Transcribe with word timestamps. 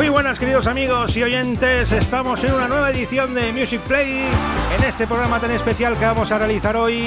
Muy 0.00 0.08
buenas 0.08 0.38
queridos 0.38 0.66
amigos 0.66 1.14
y 1.14 1.22
oyentes, 1.22 1.92
estamos 1.92 2.42
en 2.42 2.54
una 2.54 2.66
nueva 2.68 2.90
edición 2.90 3.34
de 3.34 3.52
Music 3.52 3.82
Play, 3.82 4.24
en 4.74 4.84
este 4.84 5.06
programa 5.06 5.38
tan 5.38 5.50
especial 5.50 5.94
que 5.98 6.06
vamos 6.06 6.32
a 6.32 6.38
realizar 6.38 6.74
hoy 6.74 7.06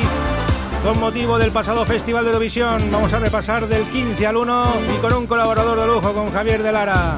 con 0.84 0.99
motivo 0.99 1.39
del 1.39 1.49
pasado 1.49 1.85
Festival 1.85 2.23
de 2.23 2.29
Eurovisión. 2.29 2.91
Vamos 2.91 3.11
a 3.11 3.17
repasar 3.17 3.65
del 3.65 3.84
15 3.85 4.27
al 4.27 4.37
1 4.37 4.73
y 4.95 5.01
con 5.01 5.11
un 5.13 5.25
colaborador 5.25 5.79
de 5.79 5.87
lujo, 5.87 6.13
con 6.13 6.31
Javier 6.31 6.61
de 6.61 6.71
Lara, 6.71 7.17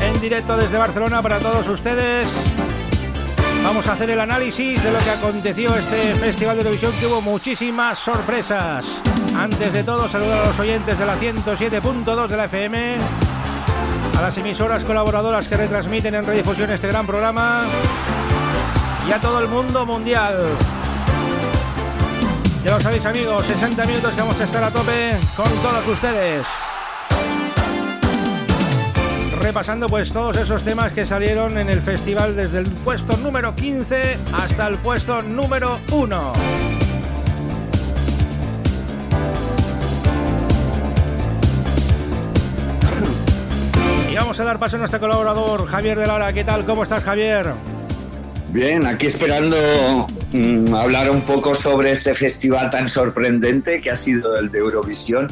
en 0.00 0.18
directo 0.22 0.56
desde 0.56 0.78
Barcelona 0.78 1.20
para 1.20 1.38
todos 1.38 1.68
ustedes. 1.68 2.26
Vamos 3.62 3.86
a 3.88 3.92
hacer 3.92 4.08
el 4.08 4.20
análisis 4.20 4.82
de 4.82 4.90
lo 4.90 4.98
que 5.00 5.10
aconteció 5.10 5.76
este 5.76 6.14
Festival 6.14 6.56
de 6.56 6.62
Eurovisión, 6.62 6.92
que 6.98 7.06
hubo 7.06 7.20
muchísimas 7.20 7.98
sorpresas. 7.98 8.86
Antes 9.36 9.70
de 9.70 9.84
todo, 9.84 10.08
saludar 10.08 10.44
a 10.44 10.46
los 10.46 10.58
oyentes 10.58 10.98
de 10.98 11.04
la 11.04 11.14
107.2 11.16 12.26
de 12.26 12.36
la 12.38 12.46
FM 12.46 13.29
a 14.20 14.24
las 14.24 14.36
emisoras 14.36 14.84
colaboradoras 14.84 15.48
que 15.48 15.56
retransmiten 15.56 16.14
en 16.14 16.26
redifusión 16.26 16.70
este 16.70 16.88
gran 16.88 17.06
programa 17.06 17.64
y 19.08 19.12
a 19.12 19.18
todo 19.18 19.40
el 19.40 19.48
mundo 19.48 19.86
mundial. 19.86 20.36
Ya 22.62 22.72
lo 22.72 22.80
sabéis 22.80 23.06
amigos, 23.06 23.46
60 23.46 23.82
minutos 23.86 24.12
que 24.12 24.20
vamos 24.20 24.38
a 24.38 24.44
estar 24.44 24.62
a 24.62 24.70
tope 24.70 25.16
con 25.34 25.48
todos 25.62 25.88
ustedes. 25.88 26.46
Repasando 29.40 29.88
pues 29.88 30.12
todos 30.12 30.36
esos 30.36 30.62
temas 30.64 30.92
que 30.92 31.06
salieron 31.06 31.56
en 31.56 31.70
el 31.70 31.80
festival 31.80 32.36
desde 32.36 32.58
el 32.58 32.66
puesto 32.84 33.16
número 33.16 33.54
15 33.54 34.18
hasta 34.34 34.66
el 34.66 34.76
puesto 34.76 35.22
número 35.22 35.78
1. 35.92 36.79
Vamos 44.30 44.38
a 44.38 44.44
dar 44.44 44.60
paso 44.60 44.76
a 44.76 44.78
nuestro 44.78 45.00
colaborador 45.00 45.66
Javier 45.66 45.98
de 45.98 46.06
Lara. 46.06 46.32
¿Qué 46.32 46.44
tal? 46.44 46.64
¿Cómo 46.64 46.84
estás, 46.84 47.02
Javier? 47.02 47.46
Bien, 48.50 48.86
aquí 48.86 49.08
esperando 49.08 49.56
mm, 50.32 50.72
hablar 50.72 51.10
un 51.10 51.22
poco 51.22 51.56
sobre 51.56 51.90
este 51.90 52.14
festival 52.14 52.70
tan 52.70 52.88
sorprendente 52.88 53.80
que 53.80 53.90
ha 53.90 53.96
sido 53.96 54.36
el 54.36 54.48
de 54.52 54.58
Eurovisión 54.60 55.26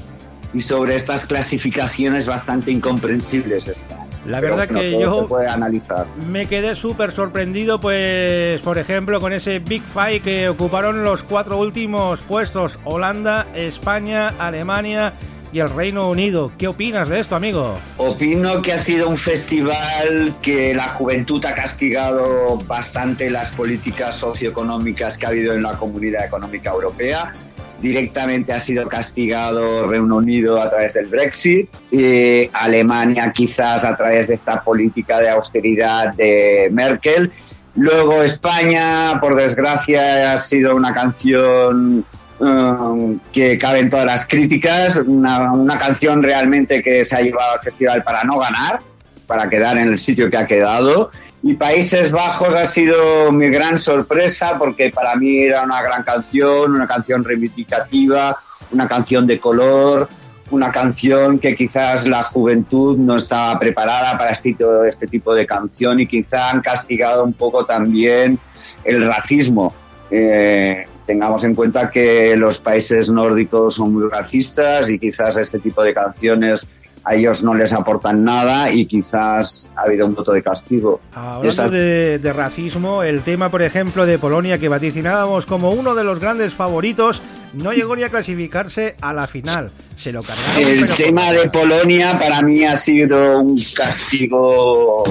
y 0.53 0.59
sobre 0.59 0.97
estas 0.97 1.27
clasificaciones 1.27 2.27
bastante 2.27 2.73
incomprensibles 2.73 3.69
esta. 3.69 4.05
La 4.27 4.41
verdad 4.41 4.67
que 4.67 4.91
yo 4.91 5.29
analizar. 5.49 6.05
me 6.29 6.47
quedé 6.47 6.75
súper 6.75 7.13
sorprendido, 7.13 7.79
pues, 7.79 8.61
por 8.63 8.79
ejemplo, 8.79 9.21
con 9.21 9.33
ese 9.33 9.61
Big 9.61 9.85
Five 9.85 10.21
que 10.21 10.49
ocuparon 10.49 11.05
los 11.05 11.23
cuatro 11.23 11.57
últimos 11.57 12.19
puestos: 12.23 12.81
Holanda, 12.83 13.47
España, 13.55 14.31
Alemania 14.41 15.13
y 15.53 15.61
el 15.61 15.69
Reino 15.71 16.09
Unido. 16.11 16.53
¿Qué 16.59 16.69
opinas 16.69 17.09
de 17.09 17.21
esto, 17.21 17.37
amigo? 17.37 17.75
Opino 17.97 18.61
que 18.63 18.73
ha 18.73 18.79
sido 18.79 19.09
un 19.09 19.17
festival 19.17 20.35
que 20.43 20.75
la 20.75 20.89
juventud 20.89 21.45
ha 21.45 21.55
castigado 21.55 22.59
bastante 22.67 23.31
las 23.31 23.51
políticas 23.51 24.17
socioeconómicas 24.17 25.17
que 25.19 25.27
ha 25.27 25.29
habido 25.31 25.55
en 25.55 25.63
la 25.63 25.73
Comunidad 25.77 26.27
Económica 26.27 26.71
Europea. 26.71 27.33
Directamente 27.81 28.53
ha 28.53 28.59
sido 28.59 28.89
castigado 28.89 29.87
Reino 29.87 30.17
Unido 30.17 30.61
a 30.61 30.69
través 30.69 30.95
del 30.95 31.07
Brexit, 31.07 31.71
y 31.93 32.51
Alemania 32.53 33.33
quizás 33.33 33.85
a 33.85 33.97
través 33.97 34.27
de 34.27 34.35
esta 34.35 34.63
política 34.63 35.21
de 35.21 35.31
austeridad 35.31 36.13
de 36.15 36.69
Merkel. 36.73 37.31
Luego 37.77 38.25
España, 38.25 39.21
por 39.21 39.37
desgracia, 39.37 40.33
ha 40.33 40.37
sido 40.39 40.75
una 40.75 40.93
canción 40.93 42.05
Um, 42.41 43.19
que 43.33 43.59
caben 43.59 43.91
todas 43.91 44.07
las 44.07 44.29
críticas, 44.29 45.03
una, 45.05 45.77
canción 45.77 46.23
realmente 46.23 46.85
que 46.85 47.05
se 47.05 47.17
ha 47.17 47.21
llevado 47.21 47.55
al 47.55 47.61
festival 47.61 48.05
para 48.05 48.23
no 48.23 48.39
ganar, 48.39 48.79
para 49.27 49.49
quedar 49.49 49.77
en 49.77 49.89
el 49.89 49.99
sitio 49.99 50.31
que 50.31 50.37
ha 50.37 50.47
quedado. 50.47 51.11
Y 51.43 51.55
Países 51.55 52.13
Bajos 52.13 52.55
ha 52.55 52.67
sido 52.67 53.33
mi 53.33 53.49
gran 53.49 53.77
sorpresa 53.77 54.55
porque 54.57 54.91
para 54.91 55.17
mí 55.17 55.41
era 55.41 55.65
una 55.65 55.83
gran 55.83 56.05
canción, 56.05 56.75
una 56.75 56.87
canción 56.87 57.25
reivindicativa, 57.25 58.39
una 58.71 58.87
canción 58.87 59.27
de 59.27 59.41
color, 59.41 60.09
una 60.53 60.71
canción 60.71 61.41
que 61.41 61.57
quizás 61.57 62.07
la 62.07 62.23
juventud 62.23 62.99
no 62.99 63.17
estaba 63.17 63.59
preparada 63.59 64.17
para 64.17 64.31
este, 64.31 64.57
este 64.89 65.09
tipo 65.09 65.35
de 65.35 65.45
canción 65.45 65.99
y 65.99 66.07
quizá 66.07 66.51
han 66.51 66.61
castigado 66.61 67.25
un 67.25 67.33
poco 67.33 67.65
también 67.65 68.39
el 68.85 69.05
racismo. 69.05 69.75
Eh, 70.11 70.85
tengamos 71.09 71.43
en 71.43 71.55
cuenta 71.55 71.91
que 71.91 72.37
los 72.37 72.59
países 72.59 73.09
nórdicos 73.09 73.77
son 73.77 73.95
muy 73.95 74.07
racistas 74.11 74.91
y 74.91 74.99
quizás 74.99 75.39
este 75.39 75.59
tipo 75.59 75.83
de 75.83 75.95
canciones 75.95 76.69
a 77.03 77.15
ellos 77.15 77.43
no 77.43 77.55
les 77.55 77.73
aportan 77.73 78.23
nada 78.23 78.71
y 78.71 78.85
quizás 78.85 79.71
ha 79.75 79.83
habido 79.83 80.05
un 80.05 80.15
voto 80.15 80.33
de 80.33 80.43
castigo. 80.43 81.01
Hablando 81.15 81.71
de, 81.71 82.33
racismo, 82.37 83.03
el 83.03 83.23
tema, 83.23 83.49
por 83.49 83.63
ejemplo, 83.63 84.05
de 84.05 84.19
Polonia 84.19 84.59
que 84.59 84.69
vaticinábamos 84.69 85.47
como 85.47 85.71
uno 85.71 85.95
de 85.95 86.05
los 86.05 86.21
grandes 86.21 86.53
favoritos, 86.53 87.23
no 87.55 87.73
llegó 87.73 87.97
ni 87.97 88.03
a 88.03 88.11
clasificarse 88.11 88.95
a 89.01 89.15
la 89.15 89.27
final. 89.27 89.71
Se 89.97 90.13
lo 90.13 90.23
cargaron. 90.23 90.61
El 90.61 90.95
tema 90.95 91.33
de 91.33 91.49
Polonia 91.49 92.19
para 92.19 92.43
mí 92.43 92.65
ha 92.65 92.77
sido 92.77 93.41
un 93.41 93.59
castigo 93.75 95.05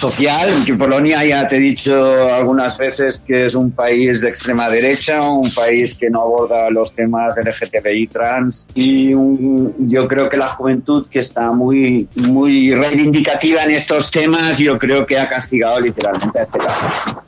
social, 0.00 0.64
que 0.64 0.72
Polonia 0.72 1.22
ya 1.26 1.46
te 1.46 1.56
he 1.56 1.60
dicho 1.60 2.32
algunas 2.32 2.78
veces 2.78 3.22
que 3.24 3.44
es 3.44 3.54
un 3.54 3.70
país 3.70 4.22
de 4.22 4.30
extrema 4.30 4.70
derecha, 4.70 5.20
un 5.28 5.52
país 5.52 5.94
que 5.94 6.08
no 6.08 6.22
aborda 6.22 6.70
los 6.70 6.94
temas 6.94 7.36
LGTBI 7.36 8.06
trans 8.06 8.66
y 8.74 9.10
yo 9.10 10.08
creo 10.08 10.30
que 10.30 10.38
la 10.38 10.48
juventud 10.48 11.06
que 11.10 11.18
está 11.18 11.52
muy, 11.52 12.08
muy 12.16 12.74
reivindicativa 12.74 13.64
en 13.64 13.72
estos 13.72 14.10
temas, 14.10 14.56
yo 14.56 14.78
creo 14.78 15.04
que 15.04 15.18
ha 15.18 15.28
castigado 15.28 15.78
literalmente 15.80 16.40
a 16.40 16.42
este 16.44 16.58
caso. 16.58 17.22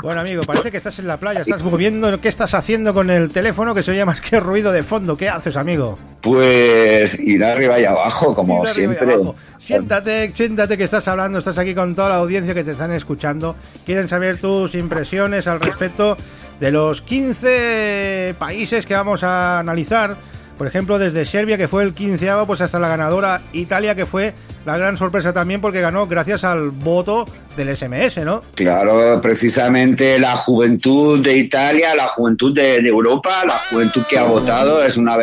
Bueno, 0.00 0.20
amigo, 0.20 0.44
parece 0.44 0.70
que 0.70 0.76
estás 0.76 1.00
en 1.00 1.08
la 1.08 1.16
playa, 1.16 1.40
estás 1.40 1.64
moviendo, 1.64 2.20
¿qué 2.20 2.28
estás 2.28 2.54
haciendo 2.54 2.94
con 2.94 3.10
el 3.10 3.32
teléfono 3.32 3.74
que 3.74 3.82
se 3.82 3.90
oye 3.90 4.04
más 4.04 4.20
que 4.20 4.38
ruido 4.38 4.70
de 4.70 4.84
fondo? 4.84 5.16
¿Qué 5.16 5.28
haces, 5.28 5.56
amigo? 5.56 5.98
Pues 6.28 7.18
ir 7.18 7.42
arriba 7.42 7.80
y 7.80 7.86
abajo, 7.86 8.34
como 8.34 8.66
siempre. 8.66 9.16
Siéntate, 9.58 10.30
siéntate 10.34 10.76
que 10.76 10.84
estás 10.84 11.08
hablando, 11.08 11.38
estás 11.38 11.58
aquí 11.58 11.74
con 11.74 11.94
toda 11.94 12.10
la 12.10 12.16
audiencia 12.16 12.52
que 12.52 12.64
te 12.64 12.72
están 12.72 12.92
escuchando. 12.92 13.56
Quieren 13.86 14.08
saber 14.08 14.36
tus 14.36 14.74
impresiones 14.74 15.46
al 15.46 15.58
respecto 15.60 16.16
de 16.60 16.70
los 16.70 17.00
15 17.00 18.34
países 18.38 18.84
que 18.84 18.94
vamos 18.94 19.22
a 19.22 19.58
analizar. 19.60 20.16
Por 20.58 20.66
ejemplo, 20.66 20.98
desde 20.98 21.24
Serbia, 21.24 21.56
que 21.56 21.68
fue 21.68 21.84
el 21.84 21.94
quinceavo, 21.94 22.46
pues 22.46 22.60
hasta 22.60 22.78
la 22.78 22.88
ganadora 22.88 23.40
Italia, 23.52 23.94
que 23.94 24.06
fue 24.06 24.34
la 24.66 24.76
gran 24.76 24.96
sorpresa 24.96 25.32
también 25.32 25.60
porque 25.60 25.80
ganó 25.80 26.06
gracias 26.06 26.44
al 26.44 26.70
voto 26.70 27.24
del 27.56 27.74
SMS, 27.74 28.24
¿no? 28.24 28.40
Claro, 28.54 29.18
precisamente 29.22 30.18
la 30.18 30.36
juventud 30.36 31.22
de 31.22 31.38
Italia, 31.38 31.94
la 31.94 32.08
juventud 32.08 32.54
de, 32.54 32.76
Europa, 32.78 33.44
la 33.46 33.58
juventud 33.70 34.02
que 34.08 34.18
ha 34.18 34.24
votado, 34.24 34.82
es 34.82 34.96
una, 34.96 35.16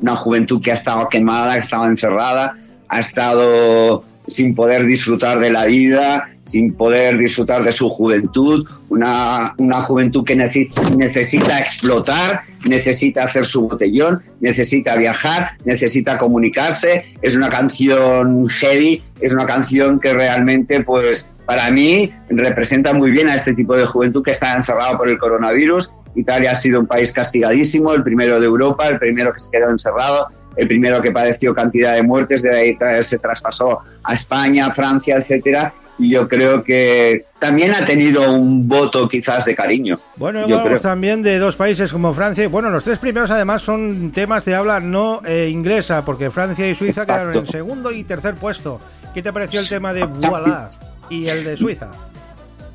una 0.00 0.16
juventud 0.16 0.60
que 0.62 0.70
ha 0.70 0.74
estado 0.74 1.08
quemada, 1.08 1.54
que 1.54 1.60
estaba 1.60 1.86
encerrada, 1.86 2.52
ha 2.88 2.98
estado 2.98 4.04
sin 4.26 4.54
poder 4.54 4.86
disfrutar 4.86 5.40
de 5.40 5.50
la 5.50 5.64
vida, 5.64 6.28
sin 6.44 6.74
poder 6.74 7.18
disfrutar 7.18 7.62
de 7.62 7.72
su 7.72 7.88
juventud, 7.90 8.66
una, 8.88 9.54
una 9.58 9.80
juventud 9.80 10.24
que 10.24 10.34
necesita, 10.34 11.58
explotar, 11.58 12.40
necesita 12.64 13.24
hacer 13.24 13.44
su 13.44 13.68
botellón, 13.68 14.22
necesita 14.40 14.96
viajar, 14.96 15.52
necesita 15.64 16.16
comunicarse, 16.16 17.04
es 17.20 17.36
una 17.36 17.50
canción 17.50 18.48
heavy, 18.48 19.02
es 19.20 19.32
una 19.32 19.46
canción 19.46 20.00
que 20.00 20.12
realmente 20.12 20.80
pues 20.82 21.26
para 21.44 21.70
mí 21.70 22.10
representa 22.28 22.92
muy 22.92 23.10
bien 23.10 23.28
a 23.28 23.34
este 23.34 23.54
tipo 23.54 23.74
de 23.74 23.86
juventud 23.86 24.22
que 24.22 24.32
está 24.32 24.54
encerrado 24.54 24.98
por 24.98 25.08
el 25.08 25.18
coronavirus. 25.18 25.90
Italia 26.14 26.52
ha 26.52 26.54
sido 26.54 26.80
un 26.80 26.86
país 26.86 27.12
castigadísimo, 27.12 27.92
el 27.92 28.02
primero 28.02 28.40
de 28.40 28.46
Europa, 28.46 28.88
el 28.88 28.98
primero 28.98 29.32
que 29.32 29.40
se 29.40 29.50
quedó 29.50 29.70
encerrado, 29.70 30.28
el 30.56 30.66
primero 30.66 31.00
que 31.00 31.10
padeció 31.10 31.54
cantidad 31.54 31.94
de 31.94 32.02
muertes, 32.02 32.42
de 32.42 32.56
ahí 32.56 32.78
se 33.02 33.18
traspasó 33.18 33.80
a 34.02 34.14
España, 34.14 34.70
Francia, 34.72 35.16
etcétera, 35.16 35.72
y 35.98 36.10
yo 36.10 36.28
creo 36.28 36.62
que 36.62 37.24
también 37.38 37.74
ha 37.74 37.84
tenido 37.84 38.32
un 38.32 38.68
voto 38.68 39.08
quizás 39.08 39.44
de 39.44 39.54
cariño. 39.54 39.98
Bueno, 40.16 40.46
yo 40.46 40.58
hablamos 40.58 40.82
también 40.82 41.22
de 41.22 41.38
dos 41.38 41.56
países 41.56 41.92
como 41.92 42.14
Francia. 42.14 42.48
Bueno, 42.48 42.70
los 42.70 42.84
tres 42.84 42.98
primeros 42.98 43.30
además 43.30 43.62
son 43.62 44.12
temas 44.12 44.44
de 44.44 44.54
habla 44.54 44.78
no 44.80 45.20
eh, 45.26 45.48
inglesa, 45.50 46.04
porque 46.04 46.30
Francia 46.30 46.70
y 46.70 46.74
Suiza 46.74 47.04
quedaron 47.04 47.34
en 47.34 47.46
segundo 47.46 47.90
y 47.90 48.04
tercer 48.04 48.34
puesto. 48.34 48.80
¿Qué 49.12 49.22
te 49.22 49.32
pareció 49.32 49.58
el 49.60 49.68
tema 49.68 49.92
de 49.92 50.04
Voilà 50.04 50.70
y 51.10 51.26
el 51.26 51.44
de 51.44 51.56
Suiza? 51.56 51.90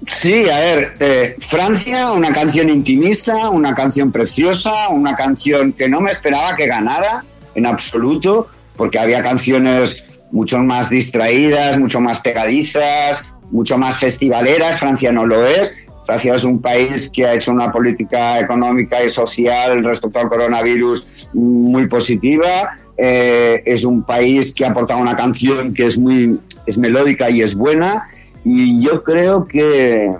Sí, 0.07 0.49
a 0.49 0.59
ver, 0.59 0.93
eh, 0.99 1.35
Francia, 1.49 2.11
una 2.11 2.33
canción 2.33 2.69
intimista, 2.69 3.49
una 3.49 3.73
canción 3.73 4.11
preciosa, 4.11 4.89
una 4.89 5.15
canción 5.15 5.73
que 5.73 5.87
no 5.87 6.01
me 6.01 6.11
esperaba 6.11 6.55
que 6.55 6.67
ganara 6.67 7.23
en 7.55 7.65
absoluto, 7.65 8.47
porque 8.75 8.99
había 8.99 9.21
canciones 9.21 10.03
mucho 10.31 10.59
más 10.59 10.89
distraídas, 10.89 11.77
mucho 11.79 12.01
más 12.01 12.19
pegadizas, 12.19 13.29
mucho 13.51 13.77
más 13.77 13.97
festivaleras. 13.99 14.79
Francia 14.79 15.11
no 15.11 15.25
lo 15.25 15.45
es. 15.45 15.77
Francia 16.05 16.35
es 16.35 16.43
un 16.43 16.59
país 16.59 17.09
que 17.13 17.25
ha 17.25 17.35
hecho 17.35 17.51
una 17.51 17.71
política 17.71 18.39
económica 18.39 19.03
y 19.03 19.09
social 19.09 19.83
respecto 19.83 20.19
al 20.19 20.27
coronavirus 20.27 21.27
muy 21.33 21.87
positiva. 21.87 22.77
Eh, 22.97 23.63
es 23.65 23.85
un 23.85 24.03
país 24.03 24.53
que 24.53 24.65
ha 24.65 24.69
aportado 24.69 24.99
una 24.99 25.15
canción 25.15 25.73
que 25.73 25.85
es 25.85 25.97
muy 25.97 26.39
es 26.65 26.77
melódica 26.77 27.29
y 27.29 27.41
es 27.41 27.55
buena. 27.55 28.07
Y 28.43 28.81
yo 28.81 29.03
creo 29.03 29.45
que 29.45 30.11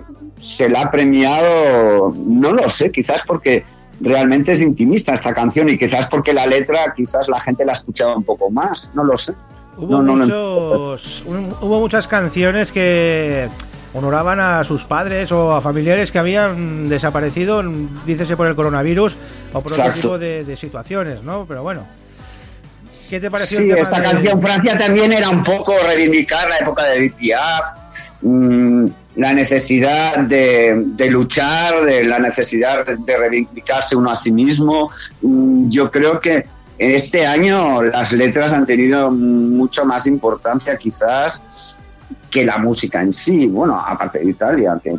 se 0.42 0.70
la 0.70 0.84
ha 0.84 0.92
premiado, 0.92 2.14
no 2.16 2.54
lo 2.54 2.70
sé, 2.70 2.92
quizás 2.92 3.24
porque 3.26 3.64
realmente 4.02 4.52
es 4.52 4.62
intimista 4.62 5.14
esta 5.14 5.34
canción 5.34 5.70
y 5.70 5.78
quizás 5.78 6.08
porque 6.08 6.34
la 6.34 6.46
letra 6.46 6.94
quizás 6.96 7.28
la 7.28 7.40
gente 7.40 7.66
la 7.66 7.72
ha 7.72 7.76
escuchado 7.76 8.16
un 8.16 8.24
poco 8.24 8.50
más, 8.50 8.90
no 8.94 9.04
lo 9.04 9.18
sé. 9.18 9.34
Hubo, 9.78 10.02
muchos, 10.04 11.24
hubo 11.26 11.80
muchas 11.80 12.08
canciones 12.08 12.72
que 12.72 13.50
honoraban 13.94 14.40
a 14.40 14.64
sus 14.64 14.84
padres 14.86 15.32
o 15.32 15.52
a 15.52 15.62
familiares 15.62 16.12
que 16.12 16.20
habían 16.20 16.90
desaparecido, 16.90 17.64
dícese 18.06 18.38
por 18.38 18.48
el 18.48 18.56
coronavirus 18.56 19.16
o 19.54 19.62
por 19.62 19.74
otro 19.74 19.94
tipo 19.94 20.20
de, 20.20 20.56
situaciones, 20.56 21.24
¿no? 21.24 21.46
Pero 21.48 21.64
bueno. 21.64 21.88
¿Qué 23.10 23.20
te 23.20 23.30
pareció? 23.30 23.60
Sí, 23.60 23.70
esta 23.70 24.02
canción 24.02 24.42
Francia 24.42 24.78
también 24.78 25.14
era 25.14 25.30
un 25.30 25.44
poco 25.44 25.76
reivindicar 25.86 26.50
la 26.50 26.60
época 26.60 26.84
de 26.86 27.12
Piaf, 27.12 27.83
mm, 28.24 28.86
la 29.16 29.34
necesidad 29.34 30.20
de, 30.20 30.84
de, 30.88 31.10
luchar, 31.10 31.84
de 31.84 32.04
la 32.04 32.20
necesidad 32.20 32.86
de 32.86 33.18
reivindicarse 33.18 33.96
uno 33.96 34.10
a 34.10 34.16
sí 34.16 34.32
mismo. 34.32 34.90
Mm, 35.22 35.70
yo 35.70 35.92
creo 35.92 36.20
que 36.20 36.46
este 36.78 37.26
año 37.26 37.84
las 37.84 38.12
letras 38.14 38.52
han 38.52 38.66
tenido 38.66 39.12
mucho 39.12 39.86
más 39.86 40.08
importancia 40.08 40.76
quizás 40.78 41.42
que 42.32 42.44
la 42.44 42.58
música 42.58 43.02
en 43.02 43.14
sí. 43.14 43.46
Bueno, 43.46 43.80
aparte 43.80 44.20
de 44.20 44.30
Italia, 44.32 44.80
que 44.84 44.92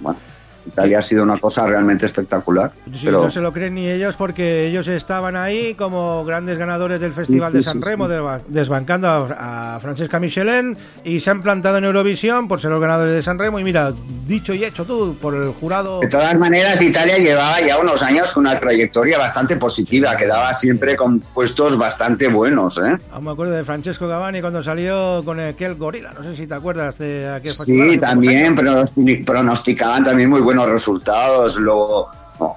bueno, 0.00 0.18
Italia 0.66 1.00
ha 1.00 1.06
sido 1.06 1.22
una 1.22 1.38
cosa 1.38 1.66
realmente 1.66 2.06
espectacular. 2.06 2.72
pero... 3.02 3.22
No 3.22 3.30
se 3.30 3.40
lo 3.40 3.52
creen 3.52 3.74
ni 3.74 3.88
ellos 3.88 4.16
porque 4.16 4.66
ellos 4.66 4.88
estaban 4.88 5.36
ahí 5.36 5.74
como 5.74 6.24
grandes 6.24 6.58
ganadores 6.58 7.00
del 7.00 7.14
Festival 7.14 7.52
de 7.52 7.62
San 7.62 7.80
Remo, 7.80 8.08
desbancando 8.48 9.08
a, 9.08 9.78
Francesca 9.80 10.20
Michelin 10.20 10.76
y 11.04 11.20
se 11.20 11.30
han 11.30 11.42
plantado 11.42 11.78
en 11.78 11.84
Eurovisión 11.84 12.48
por 12.48 12.60
ser 12.60 12.70
los 12.70 12.80
ganadores 12.80 13.14
de 13.14 13.22
San 13.22 13.38
Remo. 13.38 13.58
Y 13.58 13.64
mira, 13.64 13.92
dicho 14.26 14.54
y 14.54 14.64
hecho 14.64 14.84
tú, 14.84 15.16
por 15.20 15.34
el 15.34 15.50
jurado. 15.52 16.00
De 16.00 16.08
todas 16.08 16.38
maneras, 16.38 16.80
Italia 16.80 17.18
llevaba 17.18 17.60
ya 17.60 17.78
unos 17.78 18.02
años 18.02 18.32
con 18.32 18.46
una 18.46 18.58
trayectoria 18.58 19.18
bastante 19.18 19.56
positiva, 19.56 20.16
quedaba 20.16 20.52
siempre 20.54 20.96
con 20.96 21.20
puestos 21.20 21.76
bastante 21.76 22.28
buenos. 22.28 22.78
¿eh? 22.78 22.96
Aún 23.12 23.24
me 23.24 23.30
acuerdo 23.30 23.52
de 23.52 23.64
Francesco 23.64 24.06
Gavani 24.06 24.40
cuando 24.40 24.62
salió 24.62 25.22
con 25.24 25.40
aquel 25.40 25.74
gorila, 25.74 26.12
no 26.12 26.22
sé 26.22 26.36
si 26.36 26.46
te 26.46 26.54
acuerdas 26.54 26.98
de 26.98 27.28
aquel 27.28 27.54
festival. 27.54 27.90
Sí, 27.90 27.98
también, 27.98 28.54
pero 28.54 28.88
pronosticaban 29.24 30.04
también 30.04 30.30
muy 30.30 30.40
buenos 30.54 30.70
resultados. 30.70 31.56
Luego, 31.56 32.10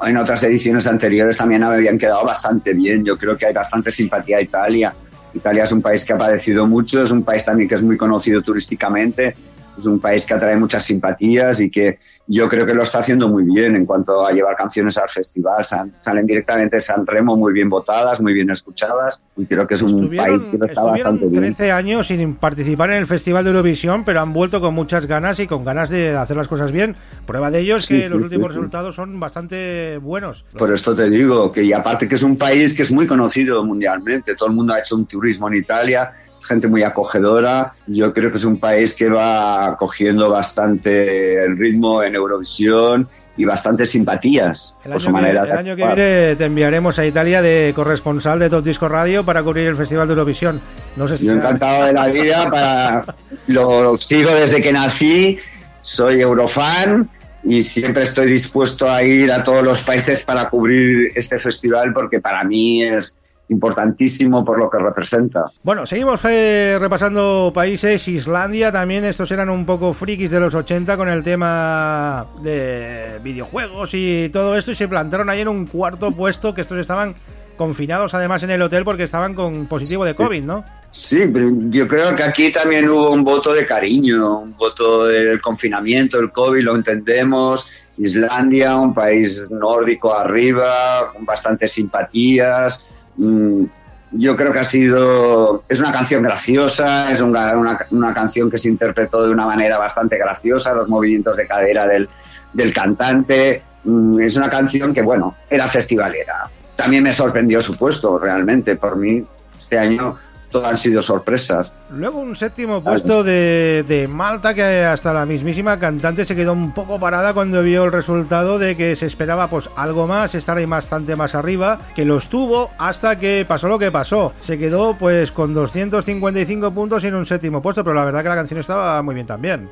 en 0.05 0.17
otras 0.17 0.43
ediciones 0.43 0.85
anteriores 0.85 1.37
también 1.37 1.63
habían 1.63 1.97
quedado 1.97 2.25
bastante 2.25 2.73
bien. 2.73 3.05
Yo 3.05 3.17
creo 3.17 3.37
que 3.37 3.45
hay 3.45 3.53
bastante 3.53 3.89
simpatía 3.89 4.37
a 4.37 4.41
Italia. 4.41 4.93
Italia 5.33 5.63
es 5.63 5.71
un 5.71 5.81
país 5.81 6.03
que 6.03 6.13
ha 6.13 6.17
padecido 6.17 6.67
mucho, 6.67 7.03
es 7.03 7.11
un 7.11 7.23
país 7.23 7.45
también 7.45 7.69
que 7.69 7.75
es 7.75 7.81
muy 7.81 7.97
conocido 7.97 8.41
turísticamente 8.41 9.33
es 9.77 9.85
un 9.85 9.99
país 9.99 10.25
que 10.25 10.33
atrae 10.33 10.55
muchas 10.55 10.83
simpatías 10.83 11.59
y 11.59 11.69
que 11.69 11.99
yo 12.27 12.47
creo 12.47 12.65
que 12.65 12.73
lo 12.73 12.83
está 12.83 12.99
haciendo 12.99 13.27
muy 13.27 13.43
bien 13.43 13.75
en 13.75 13.85
cuanto 13.85 14.25
a 14.25 14.31
llevar 14.31 14.55
canciones 14.55 14.97
al 14.97 15.09
festival. 15.09 15.63
Salen 15.99 16.25
directamente 16.25 16.77
de 16.77 16.81
San 16.81 17.05
Remo 17.05 17.35
muy 17.35 17.53
bien 17.53 17.69
votadas, 17.69 18.19
muy 18.19 18.33
bien 18.33 18.49
escuchadas 18.49 19.21
y 19.37 19.45
creo 19.45 19.67
que 19.67 19.75
es 19.75 19.81
un 19.81 20.09
país 20.15 20.41
que 20.51 20.57
lo 20.57 20.65
está 20.65 20.81
bastante 20.81 21.27
bien. 21.27 21.43
13 21.43 21.71
años 21.71 22.07
sin 22.07 22.35
participar 22.35 22.91
en 22.91 22.97
el 22.97 23.07
Festival 23.07 23.43
de 23.43 23.51
Eurovisión, 23.51 24.03
pero 24.03 24.21
han 24.21 24.33
vuelto 24.33 24.59
con 24.59 24.73
muchas 24.73 25.05
ganas 25.05 25.39
y 25.39 25.47
con 25.47 25.63
ganas 25.63 25.89
de 25.89 26.15
hacer 26.15 26.35
las 26.35 26.47
cosas 26.47 26.71
bien. 26.71 26.95
Prueba 27.25 27.51
de 27.51 27.59
ello 27.59 27.77
es 27.77 27.87
que 27.87 28.09
los 28.09 28.21
últimos 28.21 28.49
resultados 28.49 28.95
son 28.95 29.19
bastante 29.19 29.97
buenos. 29.99 30.45
Por 30.57 30.73
esto 30.73 30.95
te 30.95 31.09
digo 31.09 31.51
que 31.51 31.63
y 31.63 31.73
aparte 31.73 32.07
que 32.07 32.15
es 32.15 32.23
un 32.23 32.37
país 32.37 32.73
que 32.75 32.83
es 32.83 32.91
muy 32.91 33.05
conocido 33.05 33.63
mundialmente, 33.63 34.35
todo 34.35 34.49
el 34.49 34.55
mundo 34.55 34.73
ha 34.73 34.79
hecho 34.79 34.95
un 34.95 35.05
turismo 35.05 35.47
en 35.47 35.55
Italia 35.55 36.11
gente 36.45 36.67
muy 36.67 36.83
acogedora. 36.83 37.73
Yo 37.87 38.13
creo 38.13 38.31
que 38.31 38.37
es 38.37 38.45
un 38.45 38.59
país 38.59 38.95
que 38.95 39.09
va 39.09 39.75
cogiendo 39.77 40.29
bastante 40.29 41.43
el 41.43 41.57
ritmo 41.57 42.03
en 42.03 42.14
Eurovisión 42.15 43.07
y 43.37 43.45
bastantes 43.45 43.91
simpatías 43.91 44.75
por 44.83 45.01
su 45.01 45.09
manera 45.09 45.43
El 45.43 45.51
año 45.51 45.75
que 45.75 45.85
viene 45.85 46.35
te 46.35 46.45
enviaremos 46.45 46.97
a 46.99 47.05
Italia 47.05 47.41
de 47.41 47.73
corresponsal 47.75 48.39
de 48.39 48.49
Top 48.49 48.63
Disco 48.63 48.87
Radio 48.87 49.23
para 49.23 49.43
cubrir 49.43 49.67
el 49.67 49.75
Festival 49.75 50.07
de 50.07 50.13
Eurovisión. 50.13 50.61
No 50.95 51.07
sé 51.07 51.17
si 51.17 51.25
Yo 51.25 51.33
encantado 51.33 51.85
de 51.85 51.93
la 51.93 52.07
vida, 52.07 52.49
para, 52.49 53.05
lo 53.47 53.97
sigo 53.97 54.31
desde 54.31 54.61
que 54.61 54.71
nací, 54.71 55.37
soy 55.81 56.21
eurofan 56.21 57.09
y 57.43 57.61
siempre 57.61 58.03
estoy 58.03 58.27
dispuesto 58.27 58.89
a 58.89 59.03
ir 59.03 59.31
a 59.31 59.43
todos 59.43 59.63
los 59.63 59.83
países 59.83 60.23
para 60.23 60.49
cubrir 60.49 61.11
este 61.15 61.37
festival 61.37 61.93
porque 61.93 62.19
para 62.19 62.43
mí 62.43 62.83
es 62.83 63.15
importantísimo 63.49 64.43
por 64.43 64.57
lo 64.57 64.69
que 64.69 64.79
representa. 64.79 65.45
Bueno, 65.63 65.85
seguimos 65.85 66.21
eh, 66.25 66.77
repasando 66.79 67.51
países. 67.53 68.07
Islandia 68.07 68.71
también, 68.71 69.05
estos 69.05 69.31
eran 69.31 69.49
un 69.49 69.65
poco 69.65 69.93
frikis 69.93 70.31
de 70.31 70.39
los 70.39 70.55
80 70.55 70.97
con 70.97 71.09
el 71.09 71.23
tema 71.23 72.27
de 72.41 73.19
videojuegos 73.23 73.91
y 73.93 74.29
todo 74.29 74.57
esto 74.57 74.71
y 74.71 74.75
se 74.75 74.87
plantaron 74.87 75.29
ahí 75.29 75.41
en 75.41 75.47
un 75.47 75.65
cuarto 75.67 76.11
puesto 76.11 76.53
que 76.53 76.61
estos 76.61 76.77
estaban 76.77 77.15
confinados 77.55 78.13
además 78.13 78.43
en 78.43 78.51
el 78.51 78.61
hotel 78.61 78.83
porque 78.83 79.03
estaban 79.03 79.33
con 79.33 79.67
positivo 79.67 80.03
de 80.03 80.13
COVID, 80.13 80.43
¿no? 80.43 80.65
Sí, 80.91 81.23
pero 81.31 81.49
yo 81.69 81.87
creo 81.87 82.15
que 82.15 82.23
aquí 82.23 82.51
también 82.51 82.89
hubo 82.89 83.11
un 83.11 83.23
voto 83.23 83.53
de 83.53 83.65
cariño, 83.65 84.39
un 84.39 84.55
voto 84.55 85.05
del 85.05 85.41
confinamiento, 85.41 86.19
el 86.19 86.31
COVID, 86.31 86.63
lo 86.63 86.75
entendemos. 86.75 87.69
Islandia, 87.97 88.75
un 88.77 88.93
país 88.93 89.47
nórdico 89.49 90.13
arriba, 90.13 91.11
con 91.13 91.25
bastantes 91.25 91.71
simpatías, 91.71 92.85
yo 93.17 94.35
creo 94.35 94.51
que 94.51 94.59
ha 94.59 94.63
sido, 94.63 95.63
es 95.67 95.79
una 95.79 95.91
canción 95.91 96.23
graciosa, 96.23 97.11
es 97.11 97.21
una, 97.21 97.53
una, 97.91 98.13
canción 98.13 98.49
que 98.49 98.57
se 98.57 98.69
interpretó 98.69 99.25
de 99.25 99.31
una 99.31 99.45
manera 99.45 99.77
bastante 99.77 100.17
graciosa, 100.17 100.73
los 100.73 100.87
movimientos 100.87 101.35
de 101.35 101.47
cadera 101.47 101.87
del, 101.87 102.07
del 102.53 102.73
cantante, 102.73 103.61
mm, 103.83 104.21
es 104.21 104.35
una 104.35 104.49
canción 104.49 104.93
que, 104.93 105.01
bueno, 105.01 105.35
era 105.49 105.67
festivalera. 105.67 106.49
También 106.75 107.03
me 107.03 107.13
sorprendió 107.13 107.59
su 107.59 107.77
puesto, 107.77 108.17
realmente, 108.17 108.75
por 108.75 108.95
mí, 108.95 109.23
este 109.57 109.77
año 109.77 110.17
han 110.53 110.77
sido 110.77 111.01
sorpresas. 111.01 111.71
Luego 111.91 112.19
un 112.19 112.35
séptimo 112.35 112.83
puesto 112.83 113.23
de, 113.23 114.07
Malta 114.09 114.53
que 114.53 114.83
hasta 114.83 115.13
la 115.13 115.25
mismísima 115.25 115.79
cantante 115.79 116.25
se 116.25 116.35
quedó 116.35 116.53
un 116.53 116.73
poco 116.73 116.99
parada 116.99 117.33
cuando 117.33 117.61
vio 117.61 117.85
el 117.85 117.91
resultado 117.91 118.57
de 118.57 118.75
que 118.75 118.95
se 118.95 119.05
esperaba 119.05 119.49
pues 119.49 119.69
algo 119.75 120.07
más, 120.07 120.35
estar 120.35 120.57
ahí 120.57 120.65
bastante 120.65 121.15
más 121.15 121.35
arriba, 121.35 121.79
que 121.95 122.05
lo 122.05 122.17
estuvo 122.17 122.71
hasta 122.77 123.17
que 123.17 123.45
pasó 123.47 123.67
lo 123.67 123.79
que 123.79 123.91
pasó. 123.91 124.33
Se 124.41 124.57
quedó 124.57 124.95
pues 124.97 125.31
con 125.31 125.53
255 125.53 126.71
puntos 126.71 127.03
y 127.03 127.07
en 127.07 127.15
un 127.15 127.25
séptimo 127.25 127.61
puesto, 127.61 127.83
pero 127.83 127.93
la 127.93 128.05
verdad 128.05 128.23
que 128.23 128.29
la 128.29 128.35
canción 128.35 128.59
estaba 128.59 129.01
muy 129.01 129.15
bien 129.15 129.27
también. 129.27 129.69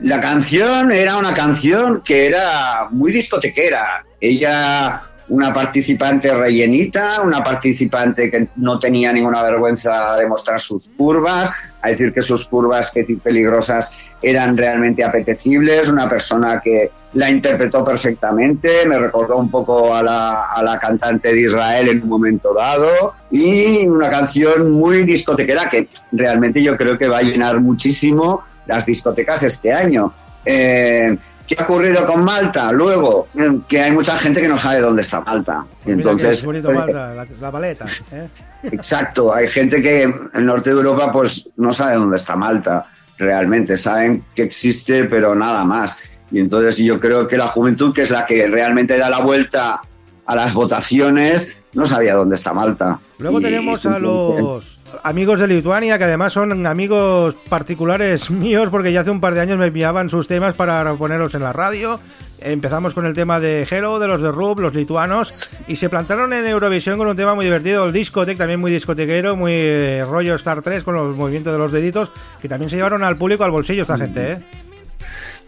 La 0.00 0.20
canción 0.20 0.92
era 0.92 1.16
una 1.16 1.34
canción 1.34 2.02
que 2.02 2.26
era 2.26 2.88
muy 2.90 3.12
discotequera. 3.12 4.04
Ella 4.20 5.00
una 5.30 5.54
participante 5.54 6.34
rellenita, 6.34 7.22
una 7.22 7.42
participante 7.42 8.30
que 8.30 8.48
no 8.56 8.78
tenía 8.78 9.12
ninguna 9.12 9.42
vergüenza 9.44 10.16
de 10.16 10.26
mostrar 10.26 10.60
sus 10.60 10.90
curvas, 10.96 11.52
a 11.82 11.88
decir 11.88 12.12
que 12.12 12.20
sus 12.20 12.48
curvas 12.48 12.90
que 12.90 13.04
peligrosas 13.22 13.92
eran 14.20 14.56
realmente 14.56 15.04
apetecibles, 15.04 15.88
una 15.88 16.10
persona 16.10 16.60
que 16.60 16.90
la 17.14 17.30
interpretó 17.30 17.84
perfectamente, 17.84 18.84
me 18.86 18.98
recordó 18.98 19.36
un 19.36 19.50
poco 19.50 19.94
a 19.94 20.02
la, 20.02 20.46
a 20.46 20.62
la 20.64 20.78
cantante 20.80 21.32
de 21.32 21.42
Israel 21.42 21.88
en 21.88 22.02
un 22.02 22.08
momento 22.08 22.52
dado 22.52 23.14
y 23.30 23.86
una 23.86 24.10
canción 24.10 24.72
muy 24.72 25.04
discotequera 25.04 25.70
que 25.70 25.88
realmente 26.10 26.60
yo 26.60 26.76
creo 26.76 26.98
que 26.98 27.06
va 27.06 27.18
a 27.18 27.22
llenar 27.22 27.60
muchísimo 27.60 28.42
las 28.66 28.84
discotecas 28.84 29.44
este 29.44 29.72
año. 29.72 30.12
Eh, 30.44 31.16
¿Qué 31.50 31.56
ha 31.58 31.64
ocurrido 31.64 32.06
con 32.06 32.22
Malta? 32.22 32.70
Luego, 32.70 33.26
que 33.66 33.80
hay 33.80 33.90
mucha 33.90 34.14
gente 34.16 34.40
que 34.40 34.46
no 34.46 34.56
sabe 34.56 34.78
dónde 34.78 35.02
está 35.02 35.20
Malta. 35.20 35.64
Entonces, 35.84 36.44
bonito 36.44 36.70
Malta, 36.70 37.12
la, 37.12 37.50
paleta. 37.50 37.86
¿eh? 38.12 38.28
Exacto, 38.70 39.34
hay 39.34 39.48
gente 39.48 39.82
que 39.82 40.04
en 40.04 40.30
el 40.32 40.46
norte 40.46 40.70
de 40.70 40.76
Europa 40.76 41.10
pues 41.10 41.48
no 41.56 41.72
sabe 41.72 41.96
dónde 41.96 42.18
está 42.18 42.36
Malta. 42.36 42.84
realmente, 43.18 43.76
saben 43.76 44.22
que 44.32 44.44
existe, 44.44 45.06
pero 45.06 45.34
nada 45.34 45.64
más. 45.64 45.98
Y 46.30 46.38
entonces 46.38 46.76
yo 46.76 47.00
creo 47.00 47.26
que 47.26 47.36
la 47.36 47.48
juventud, 47.48 47.92
que 47.92 48.02
es 48.02 48.10
la 48.10 48.26
que 48.26 48.46
realmente 48.46 48.96
da 48.96 49.10
la 49.10 49.18
vuelta 49.18 49.80
a 50.26 50.36
las 50.36 50.54
votaciones, 50.54 51.60
no 51.74 51.84
sabía 51.84 52.14
dónde 52.14 52.36
está 52.36 52.52
Malta. 52.52 53.00
Luego 53.18 53.40
tenemos 53.40 53.84
a 53.86 53.98
los 53.98 54.78
amigos 55.02 55.40
de 55.40 55.46
Lituania, 55.46 55.98
que 55.98 56.04
además 56.04 56.32
son 56.32 56.66
amigos 56.66 57.34
particulares 57.48 58.30
míos, 58.30 58.68
porque 58.70 58.92
ya 58.92 59.00
hace 59.00 59.10
un 59.10 59.20
par 59.20 59.34
de 59.34 59.40
años 59.40 59.58
me 59.58 59.66
enviaban 59.66 60.10
sus 60.10 60.28
temas 60.28 60.54
para 60.54 60.94
ponerlos 60.94 61.34
en 61.34 61.42
la 61.42 61.52
radio. 61.52 62.00
Empezamos 62.40 62.94
con 62.94 63.04
el 63.04 63.12
tema 63.12 63.38
de 63.38 63.66
Hello, 63.70 63.98
de 63.98 64.08
los 64.08 64.22
de 64.22 64.32
Rub, 64.32 64.60
los 64.60 64.74
lituanos, 64.74 65.54
y 65.68 65.76
se 65.76 65.90
plantaron 65.90 66.32
en 66.32 66.46
Eurovisión 66.46 66.96
con 66.96 67.06
un 67.06 67.16
tema 67.16 67.34
muy 67.34 67.44
divertido, 67.44 67.86
el 67.86 67.92
discotec, 67.92 68.38
también 68.38 68.60
muy 68.60 68.72
discotequero, 68.72 69.36
muy 69.36 69.52
eh, 69.54 70.06
rollo 70.08 70.36
Star 70.36 70.62
3, 70.62 70.82
con 70.82 70.94
los 70.94 71.14
movimientos 71.14 71.52
de 71.52 71.58
los 71.58 71.70
deditos, 71.70 72.10
que 72.40 72.48
también 72.48 72.70
se 72.70 72.76
llevaron 72.76 73.04
al 73.04 73.16
público 73.16 73.44
al 73.44 73.50
bolsillo 73.50 73.82
esta 73.82 73.98
gente, 73.98 74.32
¿eh? 74.32 74.42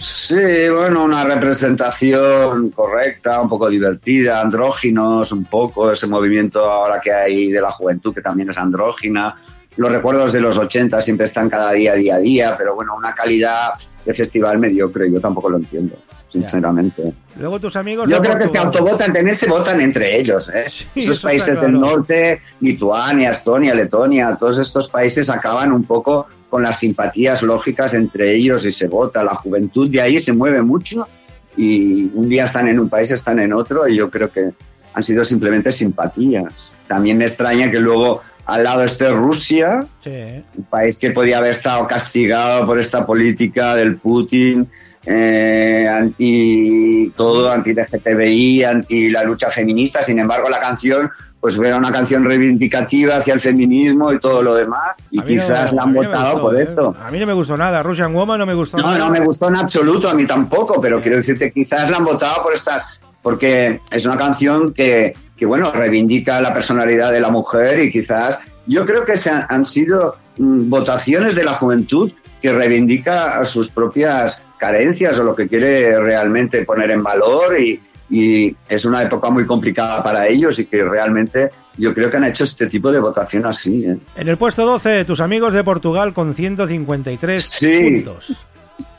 Sí, 0.03 0.69
bueno, 0.69 1.05
una 1.05 1.23
representación 1.23 2.71
correcta, 2.71 3.41
un 3.41 3.49
poco 3.49 3.69
divertida, 3.69 4.41
andróginos, 4.41 5.31
un 5.31 5.45
poco 5.45 5.93
ese 5.93 6.09
movimiento 6.09 6.65
ahora 6.65 7.01
que 7.01 7.13
hay 7.13 7.53
de 7.53 7.61
la 7.61 7.71
juventud 7.71 8.13
que 8.13 8.21
también 8.21 8.51
es 8.51 8.59
andrógina. 8.59 9.37
Los 9.77 9.93
recuerdos 9.93 10.33
de 10.33 10.41
los 10.41 10.59
80 10.59 11.01
siempre 11.01 11.27
están 11.27 11.49
cada 11.49 11.71
día, 11.71 11.95
día 11.95 12.17
a 12.17 12.19
día, 12.19 12.55
pero 12.59 12.75
bueno, 12.75 12.97
una 12.97 13.15
calidad 13.15 13.75
de 14.05 14.13
festival 14.13 14.59
mediocre, 14.59 15.09
yo 15.11 15.21
tampoco 15.21 15.49
lo 15.49 15.59
entiendo, 15.59 15.95
sinceramente. 16.27 17.13
Luego 17.39 17.61
tus 17.61 17.77
amigos. 17.77 18.11
Yo 18.11 18.21
creo 18.21 18.39
que 18.39 18.49
se 18.49 18.59
autovotan, 18.59 19.13
también 19.13 19.37
se 19.37 19.49
votan 19.49 19.81
entre 19.81 20.19
ellos, 20.19 20.51
¿eh? 20.53 20.65
Esos 20.97 21.21
países 21.21 21.61
del 21.61 21.79
norte, 21.79 22.43
Lituania, 22.61 23.31
Estonia, 23.31 23.73
Letonia, 23.73 24.35
todos 24.35 24.59
estos 24.59 24.91
países 24.91 25.31
acaban 25.31 25.73
un 25.73 25.85
poco 25.85 26.27
con 26.53 26.63
las 26.63 26.81
simpatías 26.81 27.43
lógicas 27.43 27.95
entre 27.95 28.35
ellos 28.35 28.67
y 28.67 28.73
se 28.73 28.87
vota. 28.87 29.25
La 29.25 29.37
juventud 29.37 29.89
de 29.89 30.03
ahí 30.03 30.19
se 30.19 30.35
mueve 30.35 30.61
mucho 30.61 31.09
y 31.57 32.11
un 32.13 32.29
día 32.29 32.45
están 32.45 32.69
en 32.69 32.79
un 32.79 32.91
país, 32.91 33.11
están 33.11 33.41
en 33.41 33.55
otro 33.55 33.89
y 33.89 33.97
yo 33.97 34.11
creo 34.11 34.31
que 34.31 34.51
han 34.93 35.03
sido 35.03 35.25
simplemente 35.25 35.73
simpatías. 35.73 36.53
También 36.87 37.17
me 37.17 37.25
extraña 37.25 37.71
que 37.71 37.81
luego 37.81 38.21
al 38.45 38.65
lado 38.65 38.85
esté 38.85 39.09
Rusia, 39.09 39.87
un 40.05 40.65
país 40.65 40.99
que 40.99 41.13
podía 41.13 41.39
haber 41.39 41.53
estado 41.53 41.87
castigado 41.87 42.67
por 42.67 42.79
esta 42.79 43.07
política 43.07 43.75
del 43.75 43.97
Putin, 43.97 44.69
eh, 45.07 45.89
anti 45.91 47.15
todo, 47.17 47.51
anti 47.51 47.73
LGTBI, 47.73 48.65
anti 48.65 49.09
la 49.09 49.25
lucha 49.25 49.49
feminista. 49.49 50.03
Sin 50.03 50.19
embargo, 50.19 50.51
la 50.51 50.61
canción 50.61 51.11
pues 51.43 51.59
era 51.59 51.77
una 51.77 51.91
canción 51.91 52.25
reivindicativa 52.25 53.17
hacia 53.17 53.35
el 53.35 53.41
feminismo 53.41 54.13
y 54.13 54.21
todo 54.21 54.45
lo 54.45 54.55
demás. 54.55 54.93
Y 55.11 55.21
quizás 55.23 55.73
la 55.73 55.83
han 55.83 55.93
votado 55.93 56.41
por 56.41 56.57
¿eh? 56.57 56.63
esto. 56.63 56.95
A 57.05 57.11
mí 57.11 57.19
no 57.19 57.27
me 57.27 57.33
gustó 57.33 57.57
nada. 57.57 57.83
Russian 57.83 58.15
Woman 58.15 58.39
no 58.39 58.47
me 58.47 58.55
gustó 58.55 58.77
no, 58.77 58.85
nada. 58.85 58.99
No, 58.99 59.11
me 59.11 59.19
gustó 59.19 59.49
en 59.49 59.57
absoluto, 59.57 60.09
a 60.09 60.15
mí 60.15 60.25
tampoco, 60.25 60.81
pero 60.81 61.01
quiero 61.01 61.17
decirte, 61.17 61.51
quizás 61.51 61.91
la 61.91 61.97
han 61.97 62.05
votado 62.05 62.45
por 62.45 62.55
estas. 62.55 63.01
Porque 63.23 63.81
es 63.91 64.07
una 64.07 64.17
canción 64.17 64.73
que, 64.73 65.17
que, 65.37 65.45
bueno, 65.45 65.73
reivindica 65.73 66.41
la 66.41 66.55
personalidad 66.55 67.11
de 67.11 67.19
la 67.19 67.31
mujer 67.31 67.81
y 67.81 67.91
quizás. 67.91 68.47
Yo 68.69 68.87
creo 68.87 69.05
que 69.05 69.17
se 69.17 69.29
han, 69.29 69.45
han 69.49 69.67
sido 69.67 70.15
mm, 70.39 70.71
votaciones 70.71 71.35
de 71.35 71.43
la 71.43 71.55
juventud 71.55 72.13
que 72.41 72.53
reivindica 72.53 73.45
sus 73.45 73.69
propias 73.69 74.45
carencias 74.59 75.19
o 75.19 75.25
lo 75.25 75.35
que 75.35 75.49
quiere 75.49 75.99
realmente 75.99 76.65
poner 76.65 76.93
en 76.93 77.03
valor 77.03 77.59
y, 77.59 77.81
y 78.13 78.55
es 78.69 78.85
una 78.85 79.03
época 79.03 79.31
muy 79.31 79.47
complicada 79.47 80.03
para 80.03 80.29
ellos 80.29 80.59
y 80.59 80.67
que 80.67 80.85
realmente 80.85 81.51
yo 81.79 81.95
creo 81.95 82.11
que 82.11 82.19
han 82.19 82.25
hecho 82.25 82.45
este 82.45 82.67
tipo 82.67 82.93
de 82.93 83.01
votación 83.01 83.47
así. 83.47 83.87
¿eh? 83.87 83.97
En 84.17 84.29
el 84.29 84.37
puesto 84.37 84.67
12, 84.67 85.07
tus 85.07 85.23
amigos 85.23 85.55
de 85.55 85.65
Portugal 85.65 86.13
con 86.13 86.35
153 86.35 87.43
sí. 87.43 87.73
puntos. 87.81 88.37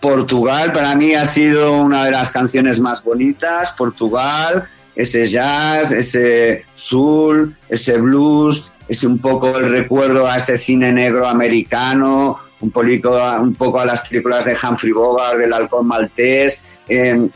Portugal 0.02 0.74
para 0.74 0.96
mí 0.96 1.14
ha 1.14 1.26
sido 1.26 1.74
una 1.74 2.06
de 2.06 2.12
las 2.12 2.32
canciones 2.32 2.80
más 2.80 3.04
bonitas. 3.04 3.76
Portugal, 3.78 4.64
ese 4.96 5.28
jazz, 5.28 5.92
ese 5.92 6.66
soul, 6.74 7.56
ese 7.70 8.00
blues, 8.00 8.72
es 8.88 9.04
un 9.04 9.20
poco 9.20 9.56
el 9.56 9.70
recuerdo 9.70 10.26
a 10.26 10.38
ese 10.38 10.58
cine 10.58 10.92
negro 10.92 11.28
americano, 11.28 12.40
un 12.62 12.72
poco, 12.72 13.38
un 13.40 13.54
poco 13.54 13.80
a 13.80 13.86
las 13.86 14.02
películas 14.10 14.46
de 14.46 14.58
Humphrey 14.62 14.92
Bogart, 14.92 15.38
del 15.38 15.54
halcón 15.54 15.86
maltés. 15.86 16.62
Eh, 16.90 17.30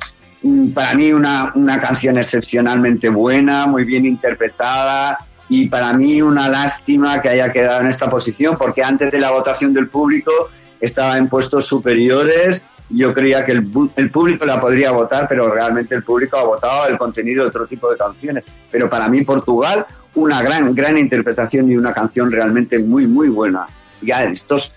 para 0.74 0.94
mí 0.94 1.12
una, 1.12 1.51
una 1.56 1.80
canción 1.80 2.18
excepcionalmente 2.18 3.10
buena, 3.10 3.66
muy 3.66 3.84
bien 3.84 4.06
interpretada 4.06 5.20
y 5.50 5.68
para 5.70 5.94
mí 5.94 6.22
una 6.22 6.50
lástima 6.50 7.22
que 7.22 7.30
haya 7.30 7.51
quedado 7.51 7.82
en 7.82 7.88
esta 7.88 8.10
posición 8.10 8.58
porque 8.58 8.84
antes 8.84 9.12
de 9.12 9.20
la 9.20 9.32
votación 9.32 9.74
del 9.74 9.88
público 9.88 10.32
estaba 10.80 11.18
en 11.18 11.27
puestos 11.27 11.66
superiores. 11.66 12.66
Yo 12.89 13.13
creía 13.13 13.46
que 13.46 13.51
el, 13.51 13.70
el, 13.98 14.12
público 14.12 14.46
la 14.46 14.62
podría 14.62 14.92
votar, 14.92 15.27
pero 15.27 15.54
realmente 15.54 15.94
el 15.94 16.04
público 16.04 16.38
ha 16.38 16.44
votado 16.44 16.88
el 16.88 16.98
contenido 16.98 17.44
de 17.44 17.50
otro 17.50 17.68
tipo 17.68 17.92
de 17.92 17.98
canciones. 17.98 18.46
Pero 18.72 18.89
para 18.89 19.10
mí 19.10 19.24
Portugal, 19.24 19.86
una 20.16 20.42
gran, 20.42 20.74
gran 20.74 20.98
interpretación 20.98 21.70
y 21.70 21.75
una 21.75 21.94
canción 21.94 22.32
realmente 22.32 22.80
muy, 22.80 23.06
muy 23.06 23.27
buena. 23.27 23.68
Ya 24.01 24.24
estos 24.24 24.72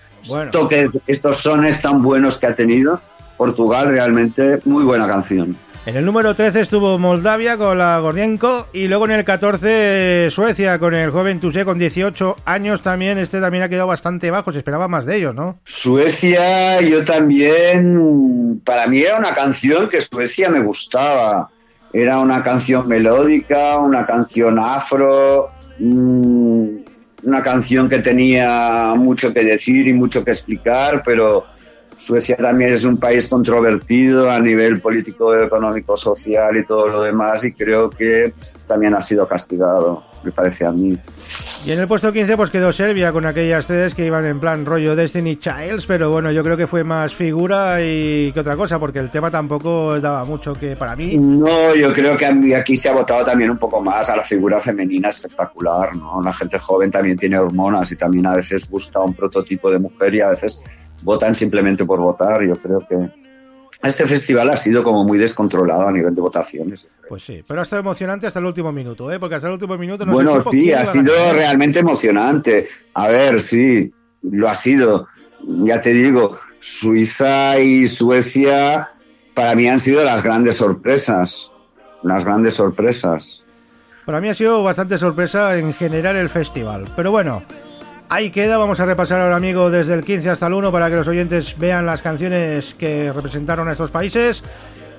toques, 0.51 0.89
estos 1.07 1.37
sones 1.37 1.81
tan 1.81 2.01
buenos 2.01 2.37
que 2.37 2.47
ha 2.47 2.55
tenido, 2.55 3.01
Portugal 3.41 3.87
realmente 3.87 4.59
muy 4.65 4.83
buena 4.83 5.07
canción. 5.07 5.57
En 5.87 5.95
el 5.95 6.05
número 6.05 6.35
13 6.35 6.61
estuvo 6.61 6.99
Moldavia 6.99 7.57
con 7.57 7.75
la 7.75 7.97
Gordienko 7.97 8.67
y 8.71 8.87
luego 8.87 9.05
en 9.05 9.13
el 9.13 9.23
14 9.25 10.27
Suecia 10.29 10.77
con 10.77 10.93
el 10.93 11.09
joven 11.09 11.39
Tusé 11.39 11.65
con 11.65 11.79
18 11.79 12.35
años 12.45 12.83
también. 12.83 13.17
Este 13.17 13.41
también 13.41 13.63
ha 13.63 13.69
quedado 13.69 13.87
bastante 13.87 14.29
bajo, 14.29 14.51
se 14.51 14.59
esperaba 14.59 14.87
más 14.87 15.07
de 15.07 15.17
ellos, 15.17 15.33
¿no? 15.33 15.57
Suecia, 15.63 16.81
yo 16.81 17.03
también, 17.03 18.61
para 18.63 18.85
mí 18.85 18.99
era 18.99 19.17
una 19.17 19.33
canción 19.33 19.89
que 19.89 20.01
Suecia 20.01 20.51
me 20.51 20.59
gustaba. 20.59 21.49
Era 21.91 22.19
una 22.19 22.43
canción 22.43 22.87
melódica, 22.87 23.79
una 23.79 24.05
canción 24.05 24.59
afro, 24.59 25.49
mm, 25.79 26.65
una 27.23 27.41
canción 27.41 27.89
que 27.89 27.97
tenía 27.97 28.93
mucho 28.95 29.33
que 29.33 29.43
decir 29.43 29.87
y 29.87 29.93
mucho 29.93 30.23
que 30.23 30.29
explicar, 30.29 31.01
pero 31.03 31.47
Suecia 32.01 32.35
también 32.35 32.73
es 32.73 32.83
un 32.83 32.97
país 32.97 33.27
controvertido 33.29 34.29
a 34.31 34.39
nivel 34.39 34.81
político, 34.81 35.37
económico, 35.37 35.95
social 35.95 36.57
y 36.57 36.65
todo 36.65 36.87
lo 36.87 37.03
demás 37.03 37.43
y 37.43 37.51
creo 37.51 37.91
que 37.91 38.33
también 38.65 38.95
ha 38.95 39.01
sido 39.03 39.27
castigado, 39.27 40.03
me 40.23 40.31
parece 40.31 40.65
a 40.65 40.71
mí. 40.71 40.97
Y 41.63 41.71
en 41.71 41.79
el 41.79 41.87
puesto 41.87 42.11
15 42.11 42.35
pues 42.37 42.49
quedó 42.49 42.73
Serbia 42.73 43.11
con 43.11 43.27
aquellas 43.27 43.67
tres 43.67 43.93
que 43.93 44.03
iban 44.03 44.25
en 44.25 44.39
plan 44.39 44.65
rollo 44.65 44.95
Destiny 44.95 45.35
Childs, 45.35 45.85
pero 45.85 46.09
bueno, 46.09 46.31
yo 46.31 46.43
creo 46.43 46.57
que 46.57 46.65
fue 46.65 46.83
más 46.83 47.13
figura 47.13 47.77
y 47.83 48.31
que 48.31 48.39
otra 48.39 48.55
cosa, 48.55 48.79
porque 48.79 48.97
el 48.97 49.11
tema 49.11 49.29
tampoco 49.29 49.99
daba 50.01 50.25
mucho 50.25 50.53
que 50.53 50.75
para 50.75 50.95
mí. 50.95 51.17
No, 51.19 51.75
yo 51.75 51.93
creo 51.93 52.17
que 52.17 52.55
aquí 52.55 52.75
se 52.75 52.89
ha 52.89 52.93
votado 52.93 53.25
también 53.25 53.51
un 53.51 53.57
poco 53.59 53.79
más 53.83 54.09
a 54.09 54.15
la 54.15 54.23
figura 54.23 54.59
femenina 54.59 55.09
espectacular, 55.09 55.95
¿no? 55.95 56.19
La 56.23 56.33
gente 56.33 56.57
joven 56.57 56.89
también 56.89 57.15
tiene 57.15 57.37
hormonas 57.37 57.91
y 57.91 57.95
también 57.95 58.25
a 58.25 58.35
veces 58.35 58.67
busca 58.67 58.99
un 58.99 59.13
prototipo 59.13 59.69
de 59.69 59.77
mujer 59.77 60.15
y 60.15 60.21
a 60.21 60.29
veces 60.29 60.63
votan 61.01 61.35
simplemente 61.35 61.85
por 61.85 61.99
votar. 61.99 62.43
Yo 62.43 62.55
creo 62.55 62.79
que 62.79 63.09
este 63.83 64.05
festival 64.05 64.49
ha 64.49 64.57
sido 64.57 64.83
como 64.83 65.03
muy 65.03 65.17
descontrolado 65.17 65.87
a 65.87 65.91
nivel 65.91 66.13
de 66.13 66.21
votaciones. 66.21 66.87
Pues 67.09 67.23
sí, 67.23 67.43
pero 67.47 67.61
ha 67.61 67.63
estado 67.63 67.81
emocionante 67.81 68.27
hasta 68.27 68.39
el 68.39 68.45
último 68.45 68.71
minuto, 68.71 69.11
¿eh? 69.11 69.19
Porque 69.19 69.35
hasta 69.35 69.47
el 69.47 69.53
último 69.53 69.77
minuto 69.77 70.05
no 70.05 70.13
Bueno, 70.13 70.43
sí, 70.51 70.71
ha 70.71 70.91
sido 70.91 71.33
realmente 71.33 71.79
emocionante. 71.79 72.67
A 72.93 73.07
ver, 73.07 73.41
sí, 73.41 73.91
lo 74.21 74.47
ha 74.47 74.55
sido. 74.55 75.07
Ya 75.63 75.81
te 75.81 75.91
digo, 75.91 76.35
Suiza 76.59 77.59
y 77.59 77.87
Suecia 77.87 78.91
para 79.33 79.55
mí 79.55 79.67
han 79.67 79.79
sido 79.79 80.03
las 80.03 80.21
grandes 80.21 80.55
sorpresas. 80.55 81.51
Las 82.03 82.23
grandes 82.23 82.55
sorpresas. 82.55 83.43
Para 84.05 84.21
mí 84.21 84.29
ha 84.29 84.33
sido 84.33 84.63
bastante 84.63 84.97
sorpresa 84.97 85.57
en 85.57 85.73
general 85.73 86.15
el 86.15 86.29
festival. 86.29 86.87
Pero 86.95 87.11
bueno, 87.11 87.43
Ahí 88.11 88.29
queda, 88.29 88.57
vamos 88.57 88.77
a 88.81 88.85
repasar 88.85 89.21
ahora, 89.21 89.37
amigo, 89.37 89.71
desde 89.71 89.93
el 89.93 90.03
15 90.03 90.31
hasta 90.31 90.47
el 90.47 90.53
1 90.53 90.69
para 90.69 90.89
que 90.89 90.97
los 90.97 91.07
oyentes 91.07 91.57
vean 91.57 91.85
las 91.85 92.01
canciones 92.01 92.75
que 92.77 93.09
representaron 93.13 93.69
a 93.69 93.71
estos 93.71 93.89
países. 93.89 94.43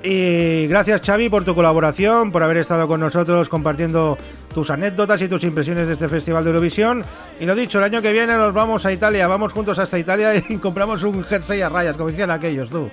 Y 0.02 0.66
gracias 0.66 1.02
Xavi 1.04 1.28
por 1.28 1.44
tu 1.44 1.54
colaboración, 1.54 2.32
por 2.32 2.42
haber 2.42 2.56
estado 2.56 2.88
con 2.88 3.00
nosotros 3.00 3.50
compartiendo 3.50 4.16
tus 4.54 4.70
anécdotas 4.70 5.20
y 5.20 5.28
tus 5.28 5.44
impresiones 5.44 5.88
de 5.88 5.92
este 5.92 6.08
Festival 6.08 6.42
de 6.42 6.50
Eurovisión. 6.52 7.04
Y 7.38 7.44
lo 7.44 7.54
dicho, 7.54 7.76
el 7.76 7.84
año 7.84 8.00
que 8.00 8.12
viene 8.12 8.34
nos 8.34 8.54
vamos 8.54 8.86
a 8.86 8.92
Italia, 8.92 9.26
vamos 9.26 9.52
juntos 9.52 9.78
hasta 9.78 9.98
Italia 9.98 10.34
y 10.48 10.56
compramos 10.56 11.02
un 11.02 11.22
jersey 11.22 11.60
a 11.60 11.68
rayas, 11.68 11.98
como 11.98 12.08
decían 12.08 12.30
aquellos, 12.30 12.70
tú. 12.70 12.90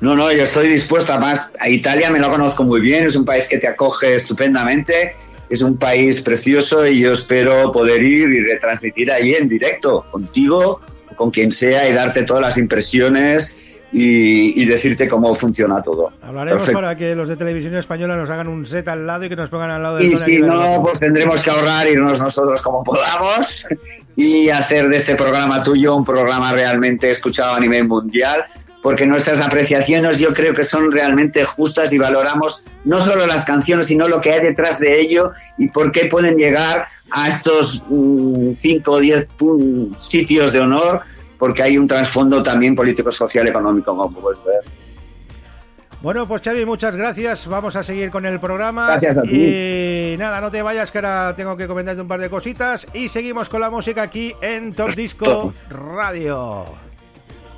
No, 0.00 0.16
no, 0.16 0.32
yo 0.32 0.44
estoy 0.44 0.68
dispuesto, 0.68 1.12
además 1.12 1.52
a 1.60 1.68
Italia 1.68 2.08
me 2.08 2.18
lo 2.18 2.30
conozco 2.30 2.64
muy 2.64 2.80
bien, 2.80 3.04
es 3.04 3.14
un 3.14 3.26
país 3.26 3.46
que 3.46 3.58
te 3.58 3.68
acoge 3.68 4.14
estupendamente 4.14 5.14
es 5.50 5.62
un 5.62 5.76
país 5.76 6.22
precioso 6.22 6.86
y 6.86 7.00
yo 7.00 7.12
espero 7.12 7.70
poder 7.72 8.02
ir 8.02 8.28
y 8.28 8.40
retransmitir 8.40 9.10
ahí 9.10 9.34
en 9.34 9.48
directo, 9.48 10.04
contigo, 10.10 10.80
con 11.16 11.30
quien 11.30 11.50
sea, 11.50 11.88
y 11.88 11.92
darte 11.92 12.24
todas 12.24 12.42
las 12.42 12.58
impresiones 12.58 13.54
y, 13.92 14.64
decirte 14.66 15.08
cómo 15.08 15.34
funciona 15.34 15.82
todo. 15.82 16.12
Hablaremos 16.22 16.68
para 16.70 16.96
que 16.96 17.14
los 17.14 17.28
de 17.28 17.36
televisión 17.36 17.74
española 17.76 18.16
nos 18.16 18.28
hagan 18.30 18.48
un 18.48 18.66
set 18.66 18.86
al 18.88 19.06
lado 19.06 19.24
y 19.24 19.28
que 19.28 19.36
nos 19.36 19.48
pongan 19.48 19.70
al 19.70 19.82
lado 19.82 19.96
de 19.96 20.06
Y 20.06 20.16
si 20.16 20.38
no, 20.38 20.82
pues 20.82 21.00
tendremos 21.00 21.40
que 21.40 21.50
ahorrar 21.50 21.88
irnos 21.88 22.20
nosotros 22.20 22.60
como 22.60 22.84
podamos 22.84 23.66
y 24.16 24.50
hacer 24.50 24.88
de 24.88 24.96
este 24.98 25.14
programa 25.14 25.62
tuyo 25.62 25.96
un 25.96 26.04
programa 26.04 26.52
realmente 26.52 27.08
escuchado 27.10 27.54
a 27.54 27.60
nivel 27.60 27.86
mundial, 27.88 28.44
porque 28.82 29.06
nuestras 29.06 29.40
apreciaciones 29.40 30.18
yo 30.18 30.32
creo 30.32 30.54
que 30.54 30.62
son 30.62 30.92
realmente 30.92 31.44
justas 31.44 31.92
y 31.92 31.98
valoramos 31.98 32.62
no 32.84 33.00
solo 33.00 33.26
las 33.26 33.44
canciones, 33.44 33.86
sino 33.86 34.08
lo 34.08 34.20
que 34.20 34.32
hay 34.32 34.40
detrás 34.40 34.78
de 34.78 35.00
ello 35.00 35.32
y 35.56 35.68
por 35.68 35.90
qué 35.90 36.06
pueden 36.06 36.36
llegar 36.36 36.86
a 37.10 37.28
estos 37.28 37.82
5 37.88 37.90
mm, 37.90 38.82
o 38.86 38.98
10 38.98 39.28
sitios 39.96 40.52
de 40.52 40.60
honor, 40.60 41.00
porque 41.38 41.62
hay 41.62 41.78
un 41.78 41.86
trasfondo 41.86 42.42
también 42.42 42.76
político, 42.76 43.10
social, 43.10 43.48
económico, 43.48 43.96
como 43.96 44.20
puedes 44.20 44.42
ver. 44.44 44.60
Bueno, 46.00 46.28
pues 46.28 46.42
Xavi, 46.42 46.64
muchas 46.64 46.96
gracias. 46.96 47.48
Vamos 47.48 47.74
a 47.74 47.82
seguir 47.82 48.10
con 48.10 48.24
el 48.24 48.38
programa. 48.38 48.86
Gracias 48.86 49.16
a 49.16 49.22
ti. 49.22 49.30
Y 49.32 50.16
nada, 50.16 50.40
no 50.40 50.48
te 50.48 50.62
vayas 50.62 50.92
que 50.92 50.98
ahora 50.98 51.34
tengo 51.34 51.56
que 51.56 51.66
comentarte 51.66 52.00
un 52.00 52.06
par 52.06 52.20
de 52.20 52.30
cositas. 52.30 52.86
Y 52.94 53.08
seguimos 53.08 53.48
con 53.48 53.60
la 53.60 53.68
música 53.68 54.02
aquí 54.02 54.32
en 54.40 54.74
Top 54.74 54.94
Disco 54.94 55.52
Radio. 55.70 56.87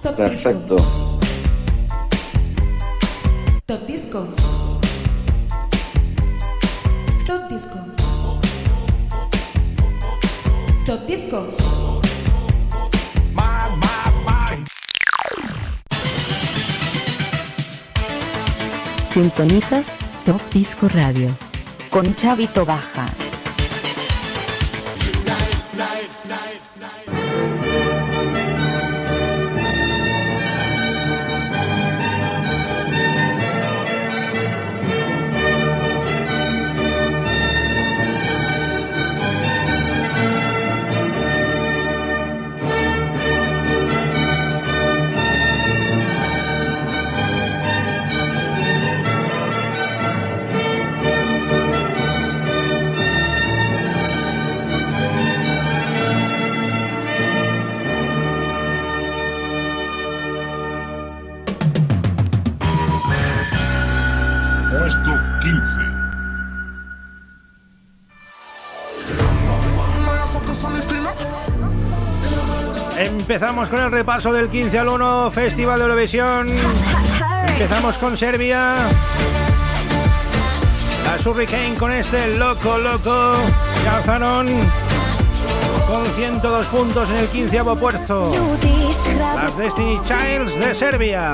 Top 0.02 0.16
Perfecto. 0.16 0.76
Disco. 0.76 1.10
Top 3.66 3.86
Disco. 3.86 4.26
Top 7.26 7.48
Disco. 7.50 7.78
Top 10.86 11.06
Disco. 11.06 11.50
Sintonizas 19.04 19.84
Top 20.24 20.40
Disco 20.52 20.88
Radio. 20.88 21.36
con 21.90 22.14
Chavito 22.16 22.64
Baja. 22.64 23.06
Puesto 25.76 26.99
Empezamos 73.00 73.70
con 73.70 73.80
el 73.80 73.90
repaso 73.90 74.30
del 74.30 74.50
15 74.50 74.78
al 74.78 74.88
1 74.88 75.30
Festival 75.30 75.78
de 75.78 75.84
Eurovisión. 75.86 76.48
Empezamos 77.48 77.96
con 77.96 78.14
Serbia. 78.14 78.74
La 81.04 81.30
Hurricane 81.30 81.76
con 81.78 81.92
este 81.92 82.36
loco, 82.36 82.76
loco. 82.76 83.36
Calzaron 83.86 84.48
con 85.88 86.04
102 86.14 86.66
puntos 86.66 87.08
en 87.08 87.16
el 87.16 87.28
15 87.28 87.64
puesto. 87.80 88.32
Las 89.16 89.56
Destiny 89.56 89.98
Childs 90.04 90.58
de 90.60 90.74
Serbia. 90.74 91.32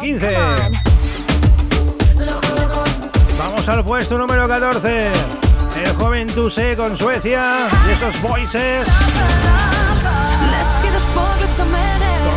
15. 0.00 0.36
Vamos 3.38 3.68
al 3.68 3.84
puesto 3.84 4.18
número 4.18 4.46
14. 4.48 5.10
El 5.76 5.94
joven 5.94 6.26
Tuse 6.28 6.76
con 6.76 6.96
Suecia 6.96 7.68
y 7.88 7.92
esos 7.92 8.20
voices 8.22 8.88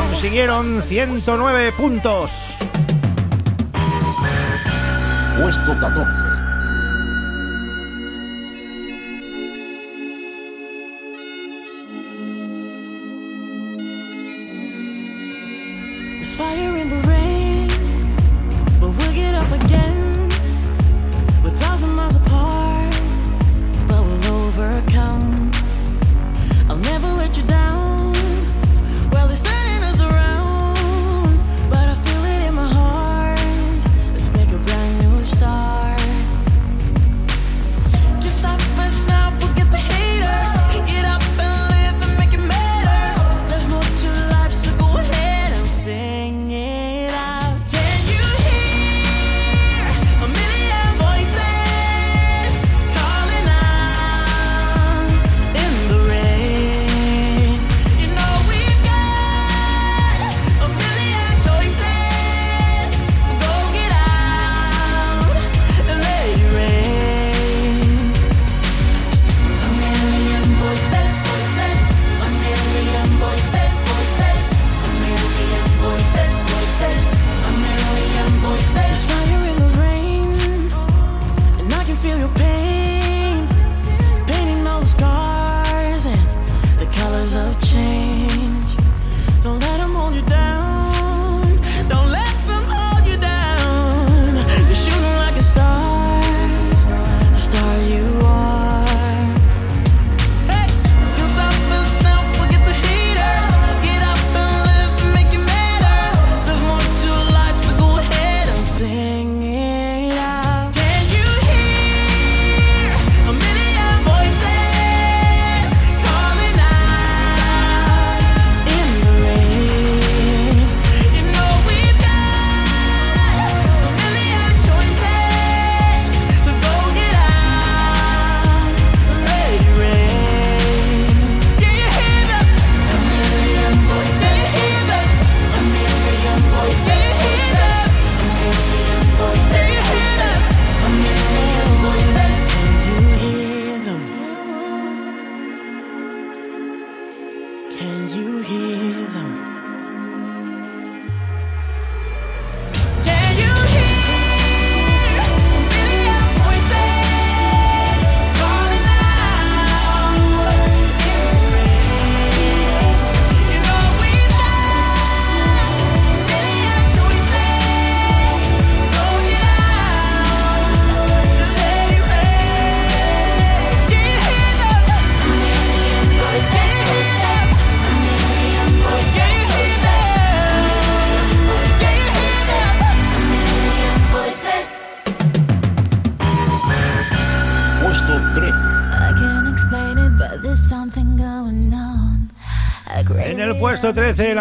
consiguieron 0.10 0.84
109 0.84 1.71
puntos. 1.71 2.32
Puesto 5.39 5.80
14. 5.80 6.41
There's 16.17 16.36
fire 16.38 16.78
in 16.78 16.89
the 16.89 17.08
rain, 17.08 17.20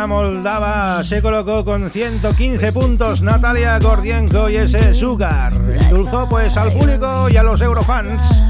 la 0.01 0.07
moldava 0.07 1.05
se 1.05 1.21
colocó 1.21 1.63
con 1.63 1.91
115 1.91 2.73
puntos 2.73 3.21
Natalia 3.21 3.79
Gordienko 3.79 4.49
y 4.49 4.57
ese 4.57 4.95
Sugar. 4.95 5.53
Endulzó 5.53 6.27
pues 6.27 6.57
al 6.57 6.73
público 6.73 7.29
y 7.29 7.37
a 7.37 7.43
los 7.43 7.61
eurofans. 7.61 8.50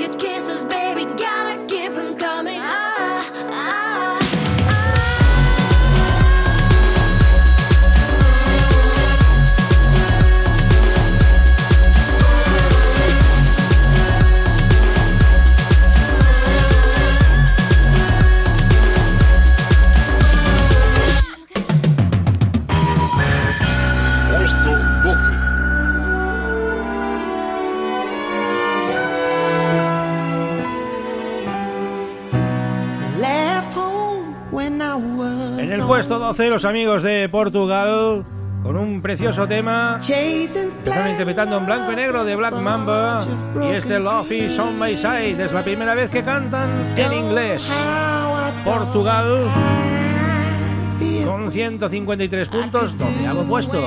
you 0.00 0.08
can't. 0.16 0.29
los 36.38 36.64
amigos 36.64 37.02
de 37.02 37.28
Portugal, 37.28 38.24
con 38.62 38.76
un 38.76 39.02
precioso 39.02 39.48
tema 39.48 39.98
que 40.06 40.44
están 40.44 41.10
interpretando 41.10 41.58
en 41.58 41.66
blanco 41.66 41.92
y 41.92 41.96
negro 41.96 42.24
de 42.24 42.36
Black 42.36 42.54
Mamba. 42.54 43.20
Y 43.60 43.74
este 43.74 43.98
Love 43.98 44.30
is 44.30 44.58
on 44.58 44.78
my 44.78 44.96
side 44.96 45.42
es 45.42 45.52
la 45.52 45.62
primera 45.62 45.94
vez 45.94 46.08
que 46.08 46.22
cantan 46.22 46.68
en 46.96 47.12
inglés. 47.12 47.68
Portugal 48.64 49.40
con 51.26 51.50
153 51.50 52.48
puntos, 52.48 52.96
donde 52.96 53.26
hago 53.26 53.42
puesto. 53.44 53.82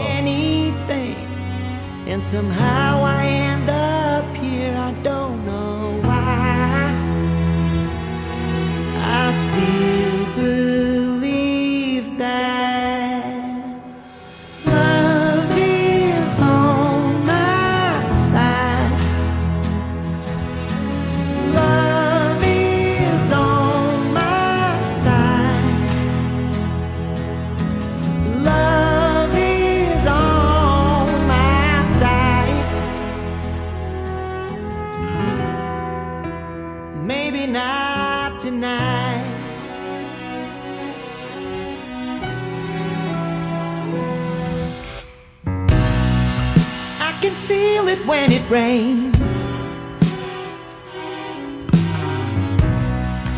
it 47.93 48.06
when 48.08 48.32
it 48.32 48.49
rains. 48.49 49.15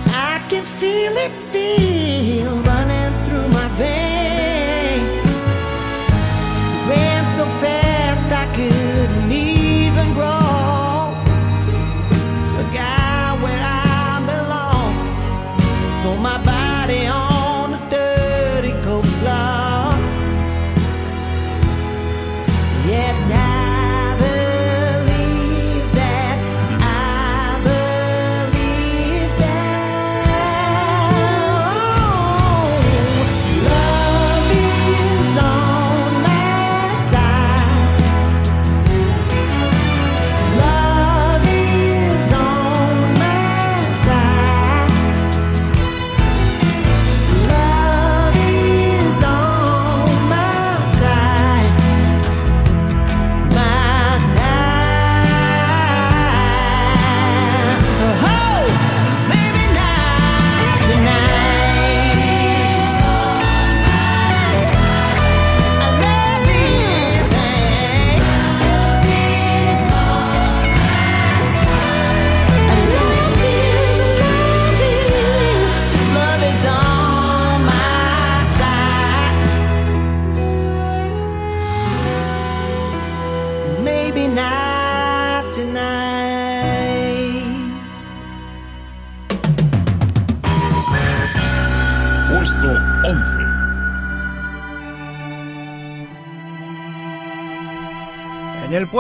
I 0.08 0.46
can 0.50 0.64
feel 0.64 1.14
it 1.26 1.38
still. 1.40 1.95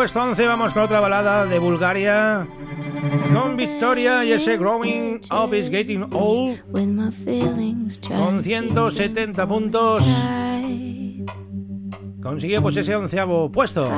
puesto 0.05 0.21
11 0.21 0.45
vamos 0.45 0.71
con 0.71 0.83
otra 0.83 0.99
balada 0.99 1.47
de 1.47 1.57
Bulgaria. 1.57 2.47
Con 3.33 3.57
Victoria 3.57 4.23
y 4.23 4.33
ese 4.33 4.55
Growing 4.55 5.19
Up 5.31 5.51
is 5.51 5.67
Getting 5.67 6.13
Old. 6.13 6.59
Con 8.07 8.43
170 8.43 9.47
puntos. 9.47 10.03
Consigue 12.21 12.61
pues 12.61 12.77
ese 12.77 12.95
onceavo 12.95 13.51
puesto. 13.51 13.89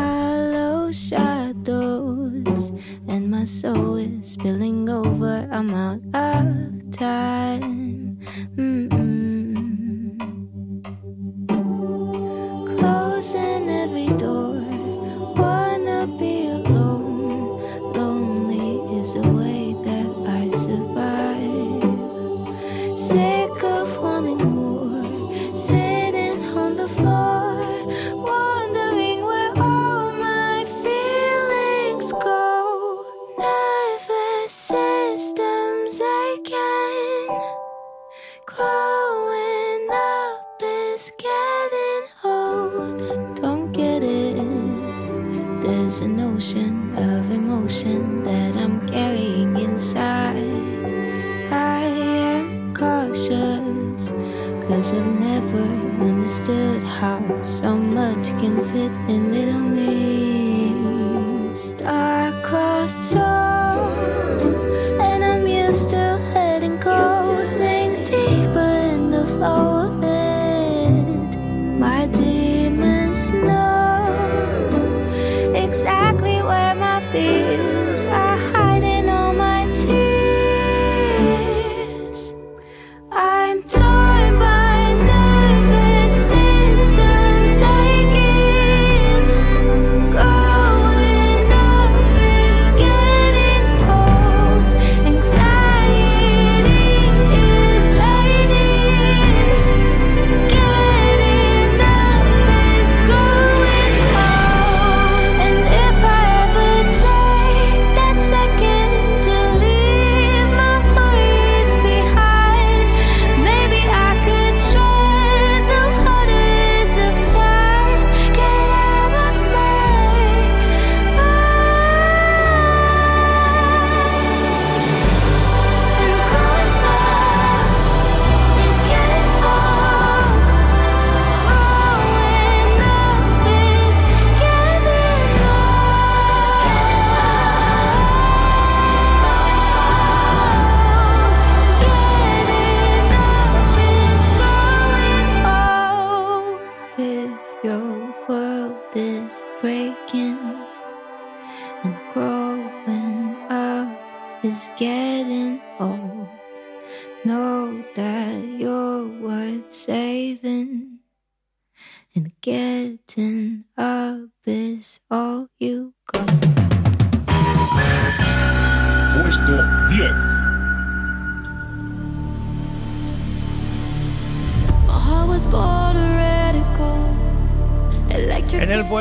shadows 0.94 2.72
and 3.10 3.30
my 3.30 3.44
soul 3.44 3.98
is 3.98 4.32
spilling 4.32 4.88
over. 4.88 5.46
I'm 5.52 5.74
out 5.74 6.00
of 6.16 6.90
time. 6.90 8.18
Mm 8.56 8.88
-mm. 8.88 9.07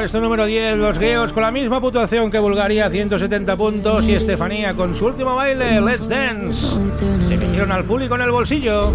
Puesto 0.06 0.20
número 0.20 0.46
10, 0.46 0.76
los 0.76 1.00
griegos 1.00 1.32
con 1.32 1.42
la 1.42 1.50
misma 1.50 1.80
puntuación 1.80 2.30
que 2.30 2.38
Bulgaria, 2.38 2.88
170 2.88 3.56
puntos, 3.56 4.06
y 4.06 4.14
Estefanía 4.14 4.72
con 4.72 4.94
su 4.94 5.06
último 5.06 5.34
baile, 5.34 5.80
Let's 5.80 6.08
Dance. 6.08 6.64
Se 6.92 7.36
metieron 7.36 7.72
al 7.72 7.82
público 7.82 8.14
en 8.14 8.20
el 8.20 8.30
bolsillo. 8.30 8.92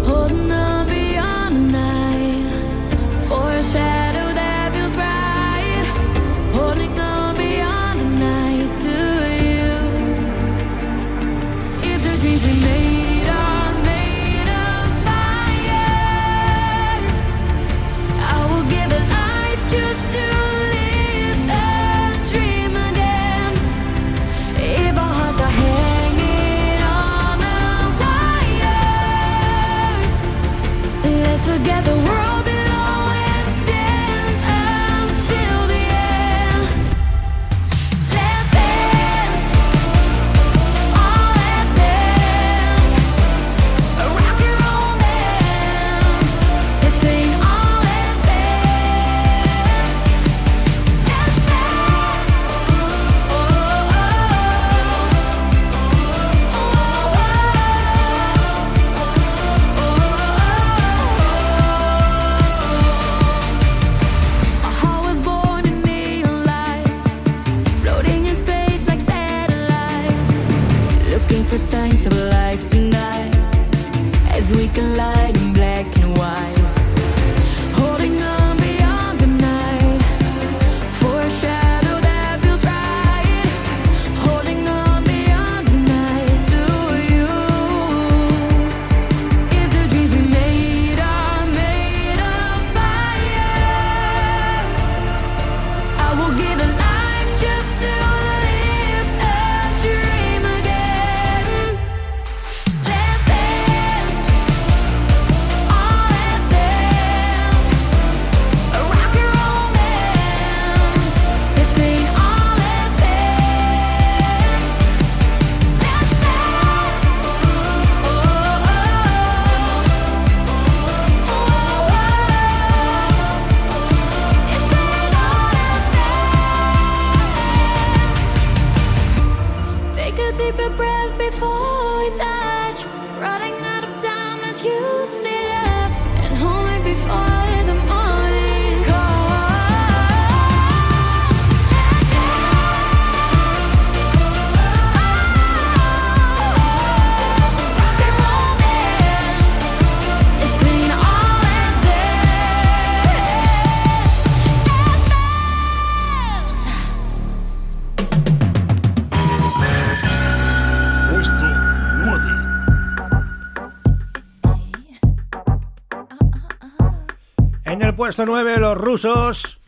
Puesto 168.02 168.26
9, 168.26 168.56
los 168.58 168.76
rusos 168.76 169.60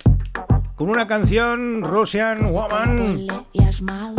con 0.74 0.90
una 0.90 1.06
canción 1.06 1.82
Russian 1.82 2.52
Woman 2.52 3.28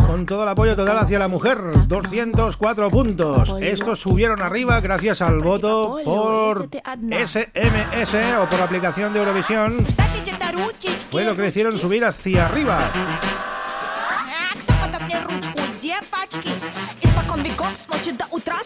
con 0.08 0.26
todo 0.26 0.44
el 0.44 0.48
apoyo 0.48 0.74
total 0.74 1.00
hacia 1.00 1.20
la 1.20 1.28
mujer, 1.28 1.60
204 1.86 2.90
puntos. 2.90 3.54
Estos 3.60 4.00
subieron 4.00 4.42
arriba 4.42 4.80
gracias 4.80 5.22
al 5.22 5.40
voto 5.40 5.98
por 6.06 6.70
SMS 6.70 8.16
o 8.42 8.46
por 8.46 8.62
aplicación 8.62 9.12
de 9.12 9.20
Eurovisión. 9.20 9.86
Fue 11.12 11.26
lo 11.26 11.36
que 11.36 11.48
hicieron 11.50 11.78
subir 11.78 12.06
hacia 12.06 12.46
arriba. 12.46 12.80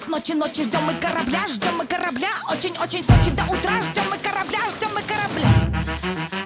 Ночи 0.09 0.33
ночи 0.33 0.63
ждем 0.63 0.81
мы 0.85 0.95
корабля, 0.95 1.39
ждем 1.47 1.77
мы 1.77 1.85
корабля, 1.85 2.29
очень-очень 2.49 3.03
с 3.03 3.07
ночи 3.07 3.29
до 3.29 3.43
утра, 3.43 3.79
ждем 3.79 4.03
мы 4.09 4.17
корабля, 4.17 4.59
ждем 4.75 4.89
мы 4.95 5.01
корабля. 5.03 5.47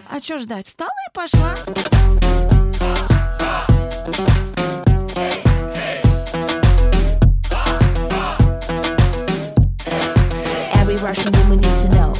А 0.09 0.19
чё 0.19 0.37
ждать? 0.37 0.67
Встала 0.67 0.91
и 0.91 1.13
пошла. 1.13 1.55
Every 10.75 10.97
Russian 10.97 11.31
woman 11.31 11.61
needs 11.61 11.83
to 11.83 11.89
know 11.89 12.13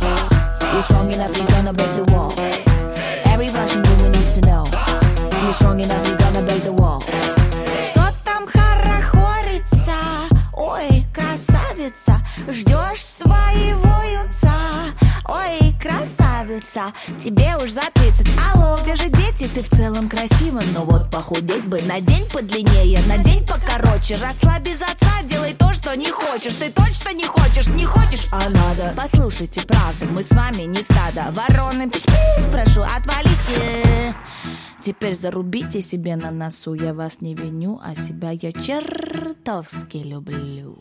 you're 0.73 0.81
strong 0.81 1.11
enough, 1.11 1.37
you're 1.37 1.45
gonna 1.47 1.73
break 1.73 1.93
the 1.97 2.05
wall. 2.13 2.33
Every 3.25 3.49
Russian 3.49 3.83
woman 3.83 4.11
needs 4.13 4.35
to 4.35 4.41
know 4.41 4.65
you're 5.43 5.53
strong 5.53 5.81
enough, 5.81 6.07
you're 6.07 6.17
gonna 6.17 6.41
break 6.41 6.63
the 6.63 6.71
wall. 6.71 6.82
Ждешь 12.47 13.03
своего 13.03 14.03
юнца. 14.03 14.53
Ой, 15.25 15.73
красавица, 15.81 16.93
тебе 17.19 17.55
уж 17.61 17.71
за 17.71 17.83
30 17.93 18.27
Алло, 18.53 18.77
где 18.81 18.95
же 18.95 19.09
дети? 19.09 19.49
Ты 19.53 19.61
в 19.61 19.69
целом 19.69 20.09
красива 20.09 20.61
Но 20.73 20.83
вот 20.83 21.09
похудеть 21.09 21.65
бы 21.65 21.81
на 21.83 22.01
день 22.01 22.27
подлиннее. 22.29 22.99
На 23.07 23.17
день 23.17 23.45
покороче. 23.45 24.17
Расслабь 24.21 24.67
отца, 24.67 25.23
делай 25.23 25.53
то, 25.53 25.73
что 25.73 25.95
не 25.95 26.11
хочешь. 26.11 26.53
Ты 26.53 26.71
точно 26.71 27.13
не 27.13 27.25
хочешь, 27.25 27.67
не 27.67 27.85
хочешь, 27.85 28.27
а 28.31 28.49
надо. 28.49 28.93
Послушайте, 28.95 29.61
правда, 29.61 30.05
мы 30.11 30.23
с 30.23 30.31
вами 30.31 30.63
не 30.63 30.81
стадо. 30.81 31.31
Вороны, 31.31 31.89
пиш-пиш, 31.89 32.51
прошу, 32.51 32.81
отвалите. 32.81 34.15
Теперь 34.83 35.15
зарубите 35.15 35.81
себе 35.81 36.17
на 36.17 36.31
носу. 36.31 36.73
Я 36.73 36.93
вас 36.93 37.21
не 37.21 37.35
виню, 37.35 37.79
а 37.83 37.95
себя 37.95 38.31
я 38.31 38.51
чертовски 38.51 39.97
люблю 39.97 40.77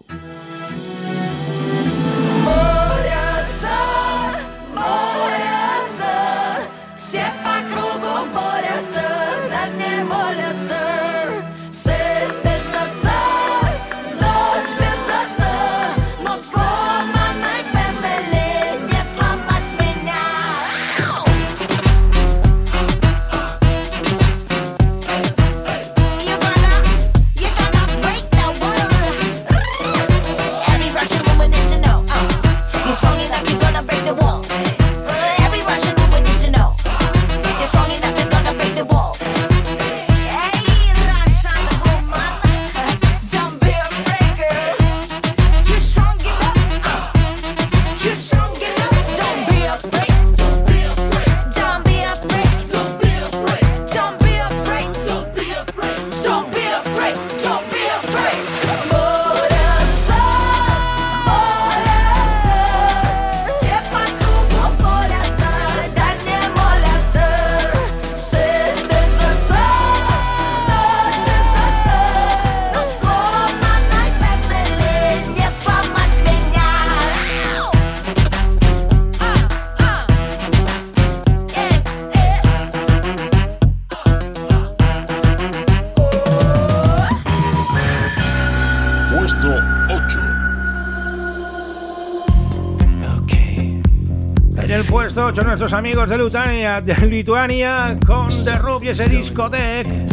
8 95.33 95.45
nuestros 95.45 95.72
amigos 95.72 96.11
de 96.11 96.18
Lituania, 96.18 96.83
de 96.83 96.95
Lituania 97.07 97.97
con 98.07 98.28
The 98.28 98.59
Rub 98.59 98.83
y 98.85 98.89
ese 98.89 99.09
discoteque. 99.09 100.07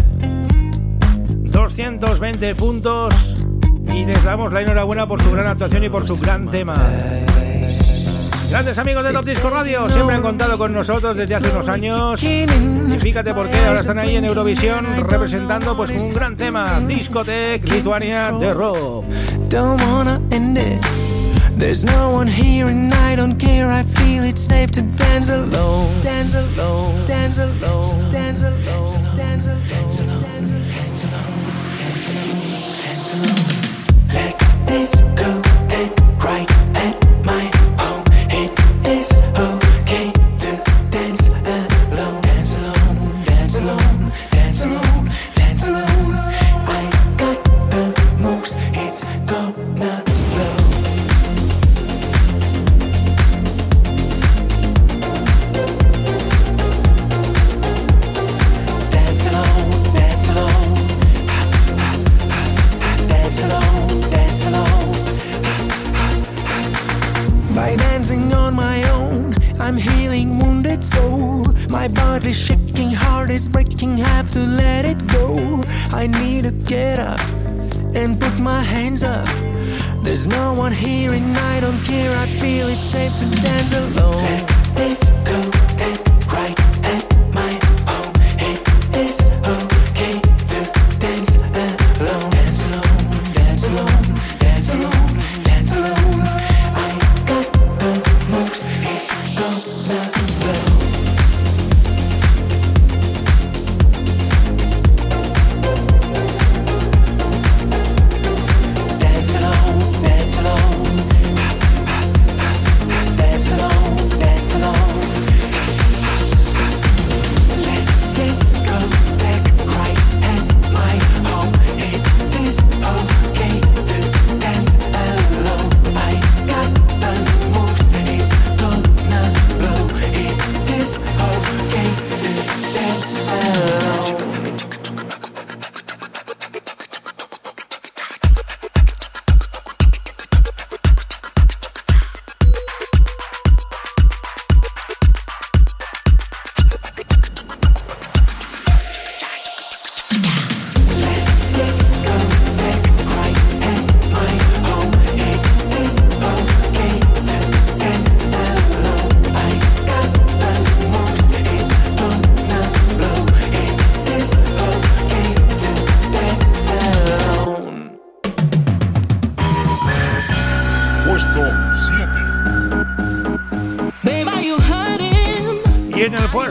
220 1.44 2.56
puntos 2.56 3.14
y 3.94 4.06
les 4.06 4.24
damos 4.24 4.54
la 4.54 4.62
enhorabuena 4.62 5.06
por 5.06 5.22
su 5.22 5.30
gran 5.32 5.48
actuación 5.48 5.84
y 5.84 5.90
por 5.90 6.08
su 6.08 6.18
gran 6.18 6.50
tema. 6.50 6.78
Grandes 8.50 8.78
amigos 8.78 9.04
de 9.04 9.12
Top 9.12 9.26
Disco 9.26 9.50
Radio, 9.50 9.90
siempre 9.90 10.16
han 10.16 10.22
contado 10.22 10.58
con 10.58 10.72
nosotros 10.72 11.18
desde 11.18 11.36
hace 11.36 11.50
unos 11.50 11.68
años. 11.68 12.24
Y 12.24 12.46
fíjate 13.02 13.34
por 13.34 13.50
qué 13.50 13.58
ahora 13.66 13.82
están 13.82 14.00
ahí 14.00 14.16
en 14.16 14.24
Eurovisión 14.24 14.86
representando 15.06 15.76
pues 15.76 15.92
un 15.92 16.14
gran 16.14 16.38
tema, 16.38 16.80
Discotech 16.80 17.70
Lituania 17.70 18.32
de 18.32 18.54
Rob. 18.54 19.04
There's 21.60 21.84
no 21.84 22.12
one 22.12 22.28
here 22.28 22.70
and 22.70 22.94
I 22.94 23.18
don't 23.18 23.38
care. 23.38 23.70
I 23.70 23.84
feel 23.84 24.24
it's 24.24 24.40
safe 24.40 24.72
to 24.72 24.82
dance 24.82 25.28
alone. 25.28 26.02
Dance 26.02 26.34
alone. 26.34 27.06
Dance 27.06 27.38
alone. 27.38 28.10
Dance 28.10 28.44
alone. 28.44 28.79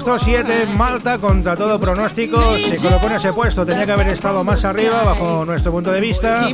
Puesto 0.09 0.25
7, 0.25 0.67
Malta, 0.75 1.19
contra 1.19 1.55
todo 1.55 1.79
pronóstico, 1.79 2.57
se 2.57 2.79
colocó 2.81 3.07
en 3.09 3.13
ese 3.13 3.33
puesto. 3.33 3.67
Tenía 3.67 3.85
que 3.85 3.93
haber 3.93 4.09
estado 4.09 4.43
más 4.43 4.65
arriba, 4.65 5.03
bajo 5.03 5.45
nuestro 5.45 5.71
punto 5.71 5.93
de 5.93 6.01
vista. 6.01 6.49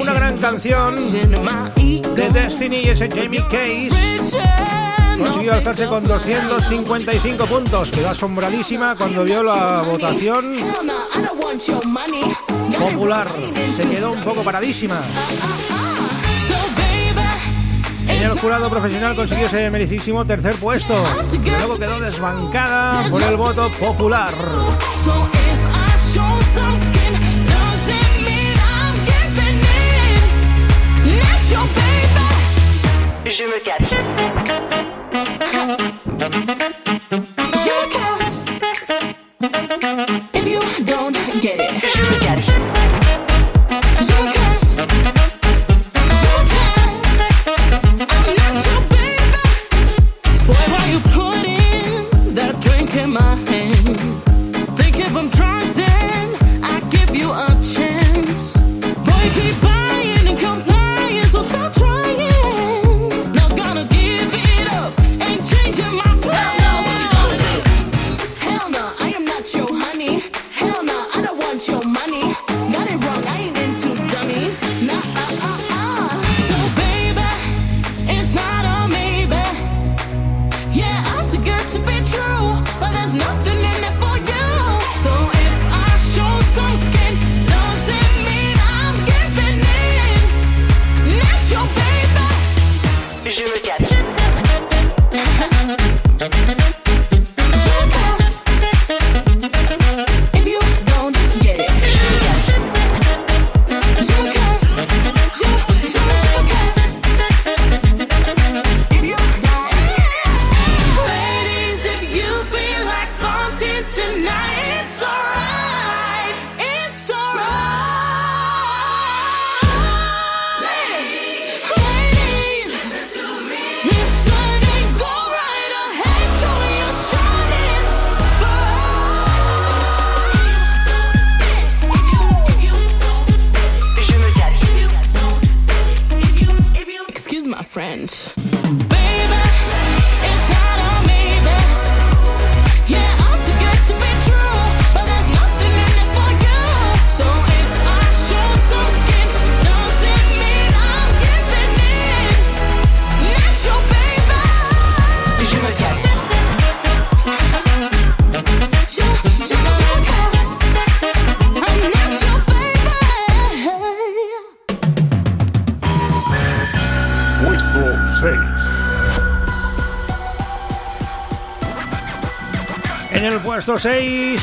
Una 0.00 0.12
gran 0.12 0.38
canción 0.38 0.96
de 0.96 2.30
Destiny 2.30 2.78
y 2.78 2.88
ese 2.88 3.08
Jamie 3.08 3.44
Case. 3.44 4.16
Consiguió 5.22 5.54
alzarse 5.54 5.86
con 5.86 6.02
255 6.04 7.46
puntos. 7.46 7.92
Quedó 7.92 8.10
asombradísima 8.10 8.96
cuando 8.96 9.22
vio 9.22 9.42
la 9.42 9.82
votación 9.82 10.56
popular. 12.76 13.32
Se 13.76 13.88
quedó 13.88 14.12
un 14.12 14.22
poco 14.22 14.42
paradísima. 14.42 15.02
En 18.08 18.22
el 18.22 18.38
jurado 18.38 18.70
profesional 18.70 19.14
consiguió 19.16 19.46
ese 19.46 19.70
merecidísimo 19.70 20.24
tercer 20.24 20.54
puesto. 20.56 20.94
Luego 21.44 21.78
quedó 21.78 22.00
desbancada 22.00 23.08
por 23.08 23.22
el 23.22 23.36
voto 23.36 23.70
popular. 23.72 24.34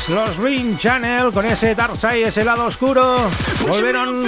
6, 0.06 0.08
los 0.08 0.38
Green 0.38 0.76
Channel 0.76 1.32
con 1.32 1.46
ese 1.46 1.74
Dark 1.74 1.96
Side, 1.96 2.28
ese 2.28 2.44
lado 2.44 2.66
oscuro, 2.66 3.16
volvieron 3.66 4.26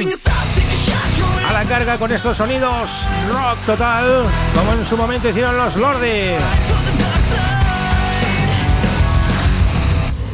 a 1.48 1.52
la 1.52 1.64
carga 1.64 1.98
con 1.98 2.12
estos 2.12 2.36
sonidos 2.36 3.06
rock 3.30 3.58
total, 3.66 4.24
como 4.54 4.72
en 4.72 4.86
su 4.86 4.96
momento 4.96 5.28
hicieron 5.28 5.56
los 5.56 5.76
Lordi. 5.76 6.34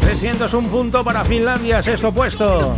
301 0.00 0.68
punto 0.68 1.04
para 1.04 1.24
Finlandia, 1.24 1.82
sexto 1.82 2.12
puesto. 2.12 2.74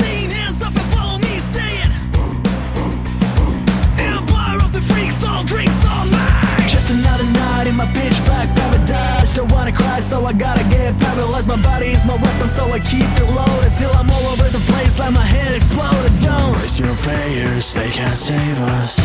Don't 9.34 9.50
wanna 9.50 9.72
cry, 9.72 9.98
so 9.98 10.24
I 10.24 10.32
gotta 10.32 10.62
get 10.70 10.96
paralyzed. 11.00 11.48
My 11.48 11.60
body 11.60 11.88
is 11.88 12.04
my 12.06 12.14
weapon, 12.14 12.48
so 12.48 12.70
I 12.70 12.78
keep 12.78 13.02
it 13.02 13.28
loaded 13.34 13.72
till 13.76 13.90
I'm 13.98 14.08
all 14.08 14.26
over 14.30 14.48
the 14.48 14.62
place 14.70 14.96
like 15.00 15.12
my 15.12 15.26
head 15.26 15.56
exploded. 15.56 16.12
Don't 16.22 16.52
waste 16.54 16.78
your 16.78 16.94
prayers, 17.02 17.74
they 17.74 17.90
can't 17.90 18.16
save 18.16 18.60
us. 18.78 19.00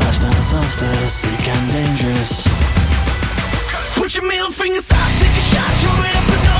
Lifestyles 0.00 0.52
of 0.56 0.70
the 0.80 1.06
sick 1.06 1.48
and 1.48 1.70
dangerous. 1.70 2.48
Put 3.94 4.14
your 4.16 4.26
middle 4.26 4.52
fingers 4.52 4.90
up, 4.90 5.08
take 5.20 5.36
a 5.36 5.44
shot, 5.52 5.70
throw 5.82 6.04
it 6.08 6.16
up 6.16 6.51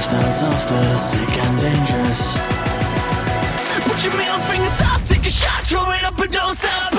Lifestyles 0.00 0.42
of 0.42 0.68
the 0.70 0.96
sick 0.96 1.38
and 1.40 1.60
dangerous. 1.60 2.38
Put 3.84 4.02
your 4.02 4.16
middle 4.16 4.38
fingers 4.48 4.80
up, 4.80 5.04
take 5.04 5.26
a 5.26 5.28
shot, 5.28 5.62
throw 5.66 5.82
it 5.90 6.04
up 6.04 6.18
and 6.18 6.32
don't 6.32 6.54
stop. 6.54 6.89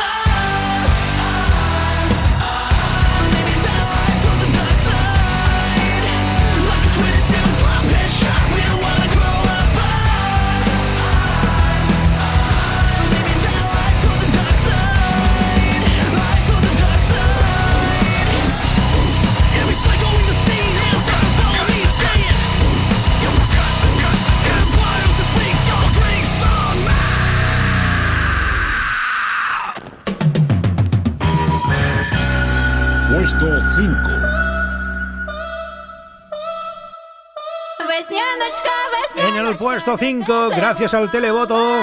En 39.18 39.36
el 39.36 39.56
puesto 39.56 39.98
5, 39.98 40.50
gracias 40.56 40.94
al 40.94 41.10
televoto, 41.10 41.82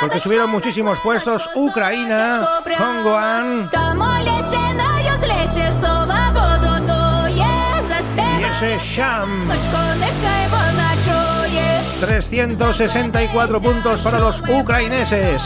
porque 0.00 0.20
subieron 0.20 0.50
muchísimos 0.50 0.98
puestos, 1.00 1.48
Ucrania, 1.54 2.46
Hongoan 2.78 3.70
y 8.40 8.44
ese 8.44 8.78
Sham. 8.78 9.48
364 12.00 13.60
puntos 13.60 14.00
para 14.00 14.18
los 14.18 14.42
ucraneses. 14.48 15.42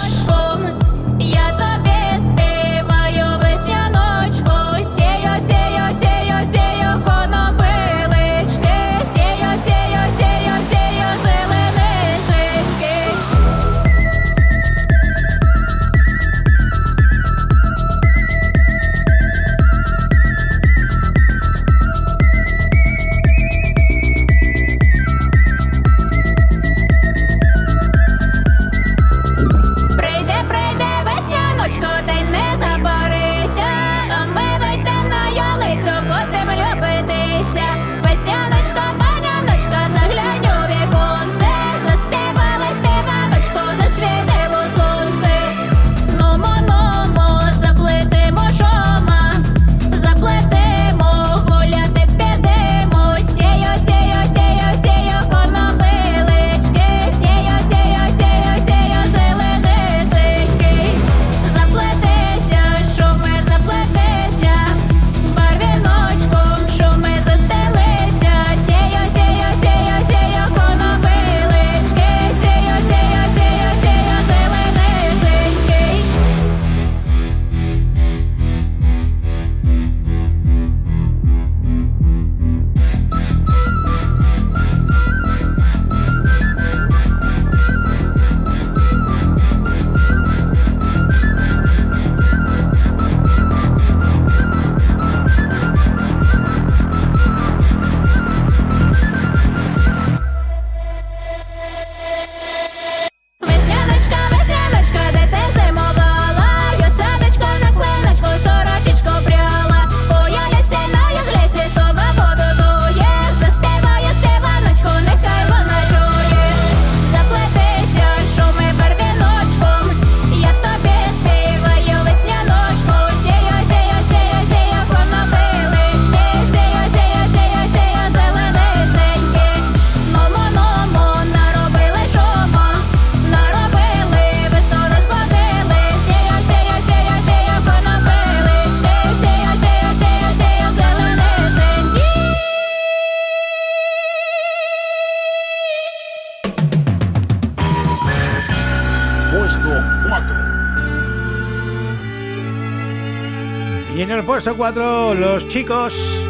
304 154.47 154.57
cuatro 154.57 155.15
los 155.15 155.49
chicos 155.49 156.23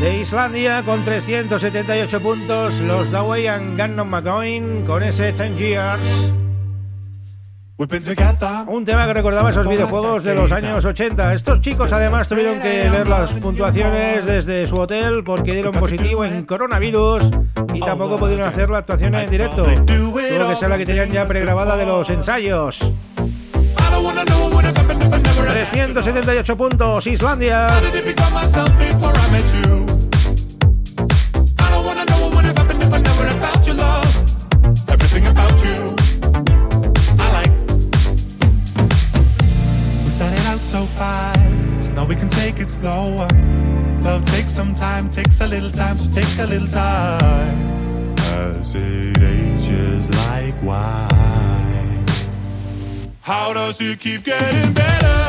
de 0.00 0.18
Islandia 0.20 0.84
con 0.84 1.02
378 1.04 2.20
puntos, 2.20 2.78
los 2.82 3.10
Dawei 3.10 3.48
and 3.48 3.76
Gannon 3.76 4.08
McCoin 4.08 4.84
con 4.86 5.02
ese 5.02 5.32
10 5.32 5.58
Years. 5.58 6.32
Un 8.68 8.84
tema 8.84 9.06
que 9.06 9.14
recordaba 9.14 9.50
esos 9.50 9.68
videojuegos 9.68 10.22
de 10.22 10.36
los 10.36 10.52
años 10.52 10.84
80. 10.84 11.34
Estos 11.34 11.60
chicos 11.62 11.92
además 11.92 12.28
tuvieron 12.28 12.60
que 12.60 12.88
ver 12.88 13.08
las 13.08 13.32
puntuaciones 13.32 14.24
desde 14.24 14.64
su 14.68 14.76
hotel 14.76 15.24
porque 15.24 15.52
dieron 15.52 15.74
positivo 15.74 16.24
en 16.24 16.44
coronavirus 16.44 17.24
y 17.72 17.80
tampoco 17.80 18.18
pudieron 18.18 18.46
hacer 18.46 18.70
la 18.70 18.78
actuación 18.78 19.16
en 19.16 19.28
directo. 19.28 19.64
Tuvo 19.84 20.14
que 20.14 20.56
ser 20.56 20.70
la 20.70 20.78
que 20.78 20.86
tenían 20.86 21.10
ya 21.10 21.26
pregrabada 21.26 21.76
de 21.76 21.86
los 21.86 22.08
ensayos. 22.08 22.88
378 25.44 26.56
puntos, 26.56 27.06
Islandia. 27.06 27.68
so 40.74 40.86
fast. 40.96 41.92
Now 41.94 42.04
we 42.04 42.16
can 42.16 42.28
take 42.28 42.58
it. 42.58 42.68
Love 42.82 44.24
takes 44.26 44.50
some 44.50 44.74
time, 44.74 45.08
takes 45.08 45.40
a 45.40 45.46
little 45.46 45.70
time, 45.70 45.96
take 46.12 46.38
a 46.38 46.46
little 46.46 46.68
time. 46.68 47.74
As 48.36 48.74
it 48.74 50.10
like 50.26 50.60
wine. 50.62 52.04
How 53.20 53.54
does 53.54 53.80
it 53.80 54.00
keep 54.00 54.24
getting 54.24 54.72
better? 54.72 55.23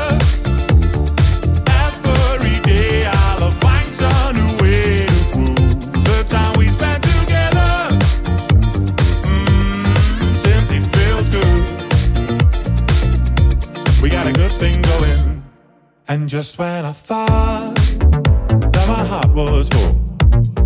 And 16.07 16.29
just 16.29 16.59
when 16.59 16.85
I 16.85 16.91
thought 16.91 17.73
that 17.75 18.85
my 18.87 19.03
heart 19.05 19.33
was 19.35 19.67
full, 19.69 19.95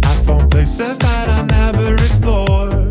I 0.03 0.13
found 0.25 0.51
places 0.51 0.97
that 0.97 1.29
I 1.29 1.45
never 1.45 1.93
explored. 1.93 2.88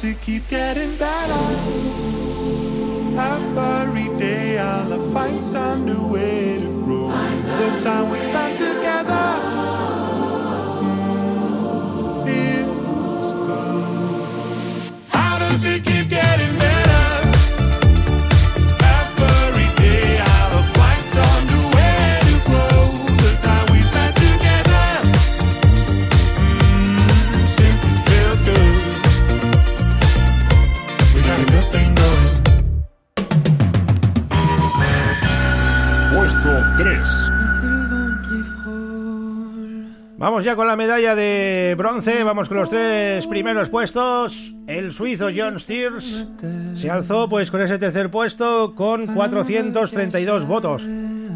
Does 0.00 0.10
it 0.10 0.20
keep 0.20 0.48
getting 0.48 0.96
better? 0.96 1.32
Every 3.18 4.16
day 4.16 4.56
I'll 4.56 5.12
find 5.12 5.42
some 5.42 5.86
new 5.86 6.06
way 6.06 6.60
to 6.60 6.84
grow. 6.84 7.08
The 7.08 7.80
time 7.82 8.08
we 8.10 8.20
spend 8.20 8.56
together 8.56 8.87
Vamos 40.28 40.44
ya 40.44 40.56
con 40.56 40.66
la 40.66 40.76
medalla 40.76 41.14
de 41.14 41.74
bronce, 41.78 42.22
vamos 42.22 42.50
con 42.50 42.58
los 42.58 42.68
tres 42.68 43.26
primeros 43.26 43.70
puestos. 43.70 44.52
El 44.66 44.92
suizo 44.92 45.28
John 45.34 45.58
Steers 45.58 46.28
se 46.74 46.90
alzó 46.90 47.30
pues 47.30 47.50
con 47.50 47.62
ese 47.62 47.78
tercer 47.78 48.10
puesto 48.10 48.74
con 48.74 49.06
432 49.06 50.44
votos. 50.44 50.84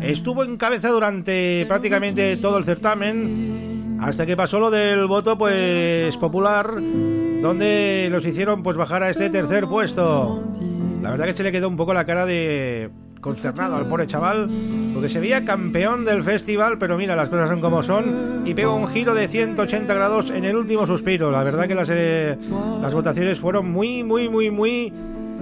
Estuvo 0.03 0.45
en 0.45 0.59
cabeza 0.59 0.90
durante 0.90 1.64
prácticamente 1.66 2.36
todo 2.36 2.59
el 2.59 2.64
certamen 2.64 3.97
hasta 4.03 4.26
que 4.26 4.36
pasó 4.36 4.61
lo 4.61 4.70
del 4.70 5.07
voto 5.07 5.38
pues 5.38 6.14
popular 6.18 6.74
donde 6.74 8.09
los 8.12 8.26
hicieron 8.26 8.62
pues 8.62 8.76
bajar 8.76 9.05
a 9.05 9.09
este 9.09 9.30
tercer 9.30 9.68
puesto. 9.68 10.53
La 11.01 11.12
verdad 11.12 11.24
que 11.24 11.32
se 11.32 11.43
le 11.43 11.51
quedó 11.51 11.66
un 11.68 11.78
poco 11.78 11.95
la 11.95 12.05
cara 12.05 12.26
de 12.26 12.90
consternado 13.23 13.77
al 13.77 13.87
pobre 13.87 14.07
chaval, 14.07 14.51
porque 14.93 15.09
se 15.09 15.20
veía 15.20 15.47
campeón 15.47 16.05
del 16.05 16.23
festival, 16.23 16.77
pero 16.77 16.99
mira, 16.99 17.16
las 17.16 17.31
cosas 17.31 17.49
son 17.49 17.62
como 17.62 17.83
son, 17.83 18.43
y 18.45 18.53
pegó 18.53 18.75
un 18.75 18.89
giro 18.89 19.14
de 19.14 19.29
180 19.29 19.95
grados 19.95 20.31
en 20.31 20.45
el 20.45 20.57
último 20.57 20.85
suspiro. 20.85 21.31
La 21.31 21.43
verdad 21.43 21.66
que 21.66 21.75
las, 21.75 21.89
eh, 21.91 22.37
las 22.83 22.93
votaciones 22.93 23.39
fueron 23.39 23.70
muy, 23.70 24.05
muy, 24.05 24.29
muy, 24.29 24.51
muy 24.51 24.93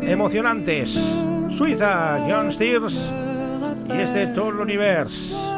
emocionantes. 0.03 0.91
Suiza, 1.51 2.19
John 2.29 2.53
Steers 2.53 3.11
y 3.89 4.01
este 4.01 4.29
Tour 4.29 4.61
Universe. 4.61 5.50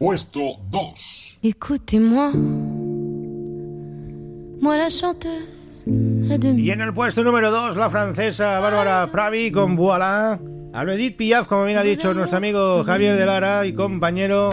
Puesto 0.00 0.56
2. 0.70 1.36
Écoutez-moi, 1.44 2.32
moi 4.58 4.78
la 4.78 4.88
chanteuse 4.88 5.84
à 6.30 6.38
demi. 6.38 6.62
Y 6.62 6.70
en 6.70 6.80
el 6.80 6.94
puesto 6.94 7.22
número 7.22 7.50
2, 7.50 7.76
la 7.76 7.90
francesa 7.90 8.58
Bárbara 8.60 9.10
Pravi 9.12 9.52
con 9.52 9.76
Voilà. 9.76 10.40
A 10.72 10.84
lo 10.84 10.92
Edith 10.94 11.18
Piaf, 11.18 11.48
como 11.48 11.66
bien 11.66 11.76
ha 11.76 11.82
dicho 11.82 12.14
nuestro 12.14 12.38
amigo 12.38 12.82
Javier 12.82 13.14
de 13.14 13.26
Lara 13.26 13.66
y 13.66 13.74
compañero, 13.74 14.48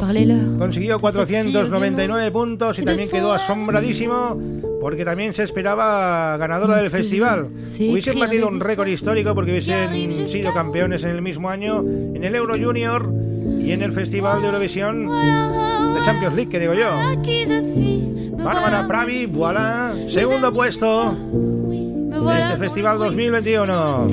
consiguió 0.58 1.00
499 1.00 2.32
puntos 2.32 2.80
y 2.80 2.84
también 2.84 3.10
quedó 3.10 3.32
asombradísimo 3.32 4.38
porque 4.82 5.06
también 5.06 5.34
se 5.34 5.43
esperaba 5.43 6.36
ganadora 6.36 6.76
del 6.76 6.89
festival. 6.89 7.52
Hubiesen 7.80 8.20
batido 8.20 8.50
un 8.50 8.60
récord 8.60 8.89
histórico 8.89 9.34
porque 9.34 9.52
hubiesen 9.52 10.28
sido 10.28 10.54
campeones 10.54 11.06
en 11.06 11.12
el 11.12 11.22
mismo 11.22 11.50
año 11.50 11.80
en 11.80 12.22
el 12.22 12.36
Euro 12.36 12.56
Junior 12.62 13.27
y 13.68 13.74
en 13.74 13.82
el 13.82 13.91
Festival 13.91 14.39
de 14.39 14.47
Eurovisión 14.47 15.07
de 15.07 16.01
Champions 16.05 16.34
League, 16.36 16.47
que 16.49 16.57
digo 16.59 16.74
yo. 16.74 16.88
Bárbara 18.41 18.88
Pravi, 18.88 19.26
voilà, 19.26 19.93
segundo 20.07 20.53
puesto 20.53 21.11
de 21.11 22.39
este 22.39 22.57
festival 22.57 22.97
2021. 22.97 24.07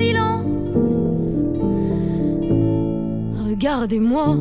Regardez-moi, 3.47 4.35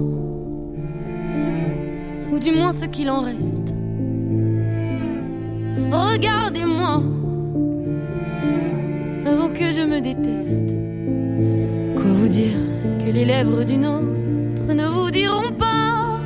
ou 2.32 2.38
du 2.40 2.50
moins 2.50 2.72
ce 2.72 2.86
qu'il 2.86 3.08
en 3.08 3.20
reste. 3.20 3.72
Regardez-moi, 5.92 7.02
avant 9.26 9.50
que 9.50 9.72
je 9.72 9.86
me 9.86 10.00
déteste. 10.00 10.74
Quoi 11.94 12.10
vous 12.10 12.28
dire 12.28 12.58
que 13.04 13.12
les 13.12 13.24
lèvres 13.24 13.62
d'une 13.62 13.86
autre 13.86 14.23
ne 14.72 14.86
vous 14.86 15.10
diront 15.10 15.52
pas 15.52 16.20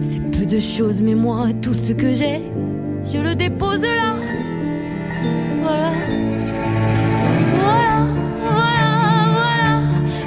C'est 0.00 0.20
peu 0.30 0.46
de 0.46 0.60
choses, 0.60 1.00
mais 1.00 1.14
moi, 1.14 1.48
tout 1.60 1.74
ce 1.74 1.92
que 1.92 2.14
j'ai, 2.14 2.40
je 3.12 3.18
le 3.18 3.34
dépose 3.34 3.82
là. 3.82 4.14
Voilà. 5.62 5.90
Voilà, 7.60 8.06
voilà, 8.40 8.90
voilà, 9.38 9.72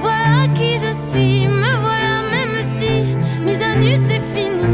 voilà 0.01 0.47
qui 0.55 0.73
je 0.83 0.93
suis. 1.09 1.47
Me 1.47 1.71
voilà, 1.85 2.13
même 2.31 2.63
si 2.75 2.91
mise 3.45 3.61
à 3.61 3.75
nu 3.75 3.95
c'est 3.95 4.21
fini. 4.35 4.67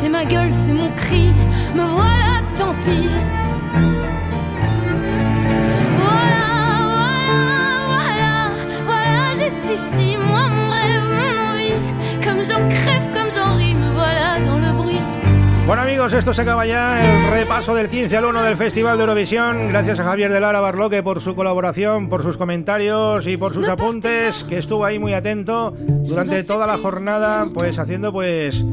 C'est 0.00 0.08
ma 0.08 0.24
gueule, 0.24 0.50
c'est 0.66 0.72
mon 0.72 0.90
cri. 0.96 1.28
Me 1.74 1.84
voilà, 1.84 2.42
tant 2.56 2.74
pis. 2.84 3.08
Bueno 15.70 15.84
amigos, 15.84 16.12
esto 16.14 16.34
se 16.34 16.42
acaba 16.42 16.66
ya 16.66 17.00
el 17.00 17.30
repaso 17.30 17.76
del 17.76 17.88
15 17.88 18.16
al 18.16 18.24
1 18.24 18.42
del 18.42 18.56
Festival 18.56 18.96
de 18.96 19.04
Eurovisión. 19.04 19.68
Gracias 19.68 20.00
a 20.00 20.02
Javier 20.02 20.32
de 20.32 20.40
Lara 20.40 20.58
Barloque 20.58 21.00
por 21.04 21.20
su 21.20 21.36
colaboración, 21.36 22.08
por 22.08 22.24
sus 22.24 22.36
comentarios 22.36 23.28
y 23.28 23.36
por 23.36 23.54
sus 23.54 23.68
apuntes, 23.68 24.42
que 24.42 24.58
estuvo 24.58 24.84
ahí 24.84 24.98
muy 24.98 25.14
atento 25.14 25.72
durante 25.78 26.42
toda 26.42 26.66
la 26.66 26.76
jornada, 26.76 27.46
pues 27.54 27.78
haciendo 27.78 28.12
pues 28.12 28.64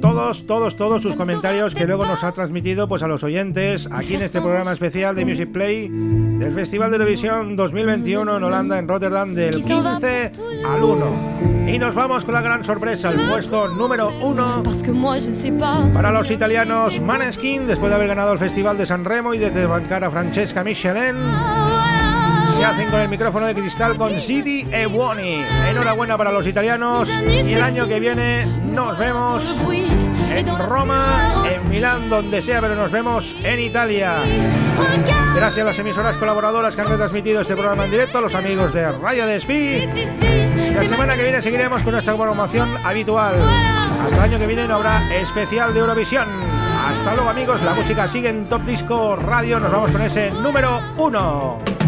todos, 0.00 0.46
todos, 0.46 0.76
todos 0.76 1.02
sus 1.02 1.16
comentarios 1.16 1.74
que 1.74 1.86
luego 1.86 2.06
nos 2.06 2.24
ha 2.24 2.32
transmitido 2.32 2.88
pues 2.88 3.02
a 3.02 3.06
los 3.08 3.22
oyentes 3.22 3.88
aquí 3.90 4.14
en 4.14 4.22
este 4.22 4.40
programa 4.40 4.72
especial 4.72 5.14
de 5.14 5.24
Music 5.24 5.50
Play 5.52 5.88
del 5.88 6.52
Festival 6.54 6.90
de 6.90 6.96
Eurovisión 6.96 7.56
2021 7.56 8.36
en 8.36 8.42
Holanda, 8.42 8.78
en 8.78 8.88
Rotterdam, 8.88 9.34
del 9.34 9.62
15 9.62 10.32
al 10.66 10.82
1. 10.82 11.68
Y 11.68 11.78
nos 11.78 11.94
vamos 11.94 12.24
con 12.24 12.34
la 12.34 12.40
gran 12.40 12.64
sorpresa, 12.64 13.10
el 13.10 13.28
puesto 13.28 13.68
número 13.68 14.10
1 14.22 14.62
Parce 14.64 14.82
que 14.82 14.90
moi, 14.90 15.20
je 15.20 15.32
sais 15.32 15.52
pas. 15.52 15.86
para 15.92 16.10
los 16.10 16.30
italianos 16.30 17.00
Maneskin, 17.00 17.66
después 17.66 17.90
de 17.90 17.96
haber 17.96 18.08
ganado 18.08 18.32
el 18.32 18.38
Festival 18.38 18.78
de 18.78 18.86
San 18.86 19.04
Remo 19.04 19.34
y 19.34 19.38
de 19.38 19.50
desbancar 19.50 20.02
a 20.04 20.10
Francesca 20.10 20.64
Michelin. 20.64 21.16
Se 22.60 22.66
hacen 22.66 22.90
con 22.90 23.00
el 23.00 23.08
micrófono 23.08 23.46
de 23.46 23.54
cristal 23.54 23.96
con 23.96 24.20
Sidi 24.20 24.68
e 24.70 24.84
Buoni. 24.84 25.42
Enhorabuena 25.70 26.18
para 26.18 26.30
los 26.30 26.46
italianos. 26.46 27.08
Y 27.26 27.54
el 27.54 27.62
año 27.62 27.86
que 27.86 27.98
viene 27.98 28.44
nos 28.66 28.98
vemos 28.98 29.56
en 30.30 30.46
Roma, 30.68 31.42
en 31.50 31.70
Milán, 31.70 32.10
donde 32.10 32.42
sea, 32.42 32.60
pero 32.60 32.74
nos 32.74 32.90
vemos 32.90 33.34
en 33.42 33.60
Italia. 33.60 34.16
Gracias 35.34 35.62
a 35.62 35.64
las 35.64 35.78
emisoras 35.78 36.18
colaboradoras 36.18 36.76
que 36.76 36.82
han 36.82 36.88
retransmitido 36.88 37.40
este 37.40 37.54
programa 37.54 37.86
en 37.86 37.92
directo, 37.92 38.18
a 38.18 38.20
los 38.20 38.34
amigos 38.34 38.74
de 38.74 38.92
Radio 38.92 39.24
Despí. 39.24 39.88
La 40.74 40.84
semana 40.84 41.16
que 41.16 41.22
viene 41.22 41.40
seguiremos 41.40 41.80
con 41.80 41.92
nuestra 41.92 42.14
programación 42.14 42.76
habitual. 42.84 43.36
Hasta 44.04 44.16
el 44.16 44.22
año 44.22 44.38
que 44.38 44.46
viene 44.46 44.68
no 44.68 44.74
habrá 44.74 45.16
especial 45.16 45.72
de 45.72 45.80
Eurovisión. 45.80 46.28
Hasta 46.86 47.14
luego 47.14 47.30
amigos, 47.30 47.62
la 47.62 47.72
música 47.72 48.06
sigue 48.06 48.28
en 48.28 48.50
Top 48.50 48.66
Disco 48.66 49.16
Radio. 49.16 49.58
Nos 49.58 49.72
vamos 49.72 49.90
con 49.92 50.02
ese 50.02 50.30
número 50.30 50.78
uno. 50.98 51.79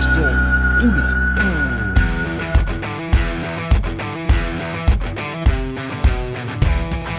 Puesto 0.00 0.22
1. 0.80 1.18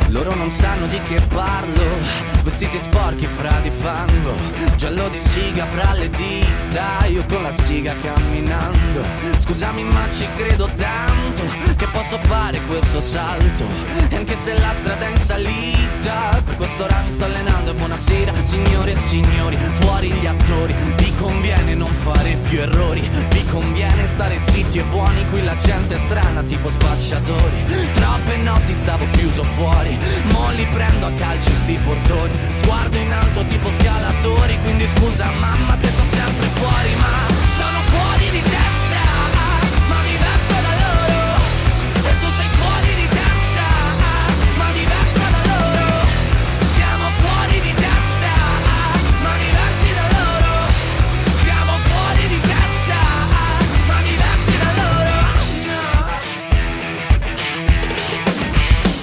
Loro 0.07 0.33
non 0.33 0.49
sanno 0.49 0.87
di 0.87 0.99
che 1.03 1.21
parlo, 1.27 1.83
vestiti 2.41 2.79
sporchi 2.79 3.27
fra 3.27 3.59
di 3.59 3.69
fango, 3.69 4.33
giallo 4.77 5.09
di 5.09 5.19
siga 5.19 5.67
fra 5.67 5.93
le 5.93 6.09
dita, 6.09 7.05
io 7.05 7.23
con 7.29 7.43
la 7.43 7.53
siga 7.53 7.93
camminando. 8.01 9.03
Scusami 9.37 9.83
ma 9.83 10.09
ci 10.09 10.27
credo 10.35 10.67
tanto 10.73 11.43
che 11.77 11.85
posso 12.01 12.17
fare 12.23 12.59
questo 12.61 12.99
salto, 12.99 13.63
e 14.09 14.15
anche 14.15 14.35
se 14.35 14.57
la 14.57 14.73
strada 14.73 15.05
è 15.05 15.11
in 15.11 15.17
salita, 15.17 16.41
per 16.43 16.55
questo 16.55 16.83
ora 16.83 17.03
mi 17.05 17.11
sto 17.11 17.25
allenando 17.25 17.71
e 17.71 17.73
buonasera 17.75 18.33
signore 18.43 18.93
e 18.93 18.95
signori, 18.95 19.55
fuori 19.73 20.11
gli 20.11 20.25
attori, 20.25 20.73
vi 20.95 21.13
conviene 21.19 21.75
non 21.75 21.93
fare 21.93 22.37
più 22.49 22.59
errori, 22.59 23.07
vi 23.29 23.45
conviene 23.45 24.07
stare 24.07 24.39
zitti 24.49 24.79
e 24.79 24.83
buoni, 24.83 25.29
qui 25.29 25.43
la 25.43 25.55
gente 25.57 25.95
è 25.95 25.99
strana 25.99 26.41
tipo 26.41 26.71
spacciatori, 26.71 27.65
troppe 27.91 28.37
notti 28.37 28.73
stavo 28.73 29.05
chiuso 29.11 29.43
fuori, 29.43 29.95
mo 30.31 30.49
li 30.55 30.65
prendo 30.73 31.05
a 31.05 31.11
calci 31.11 31.53
sti 31.53 31.79
portoni, 31.83 32.33
sguardo 32.55 32.97
in 32.97 33.13
alto 33.13 33.45
tipo 33.45 33.71
scalatori, 33.71 34.59
quindi 34.63 34.87
scusa 34.87 35.29
mamma 35.39 35.77
se 35.77 35.87
sto 35.87 36.03
sempre 36.03 36.47
fuori, 36.47 36.95
ma 36.95 37.70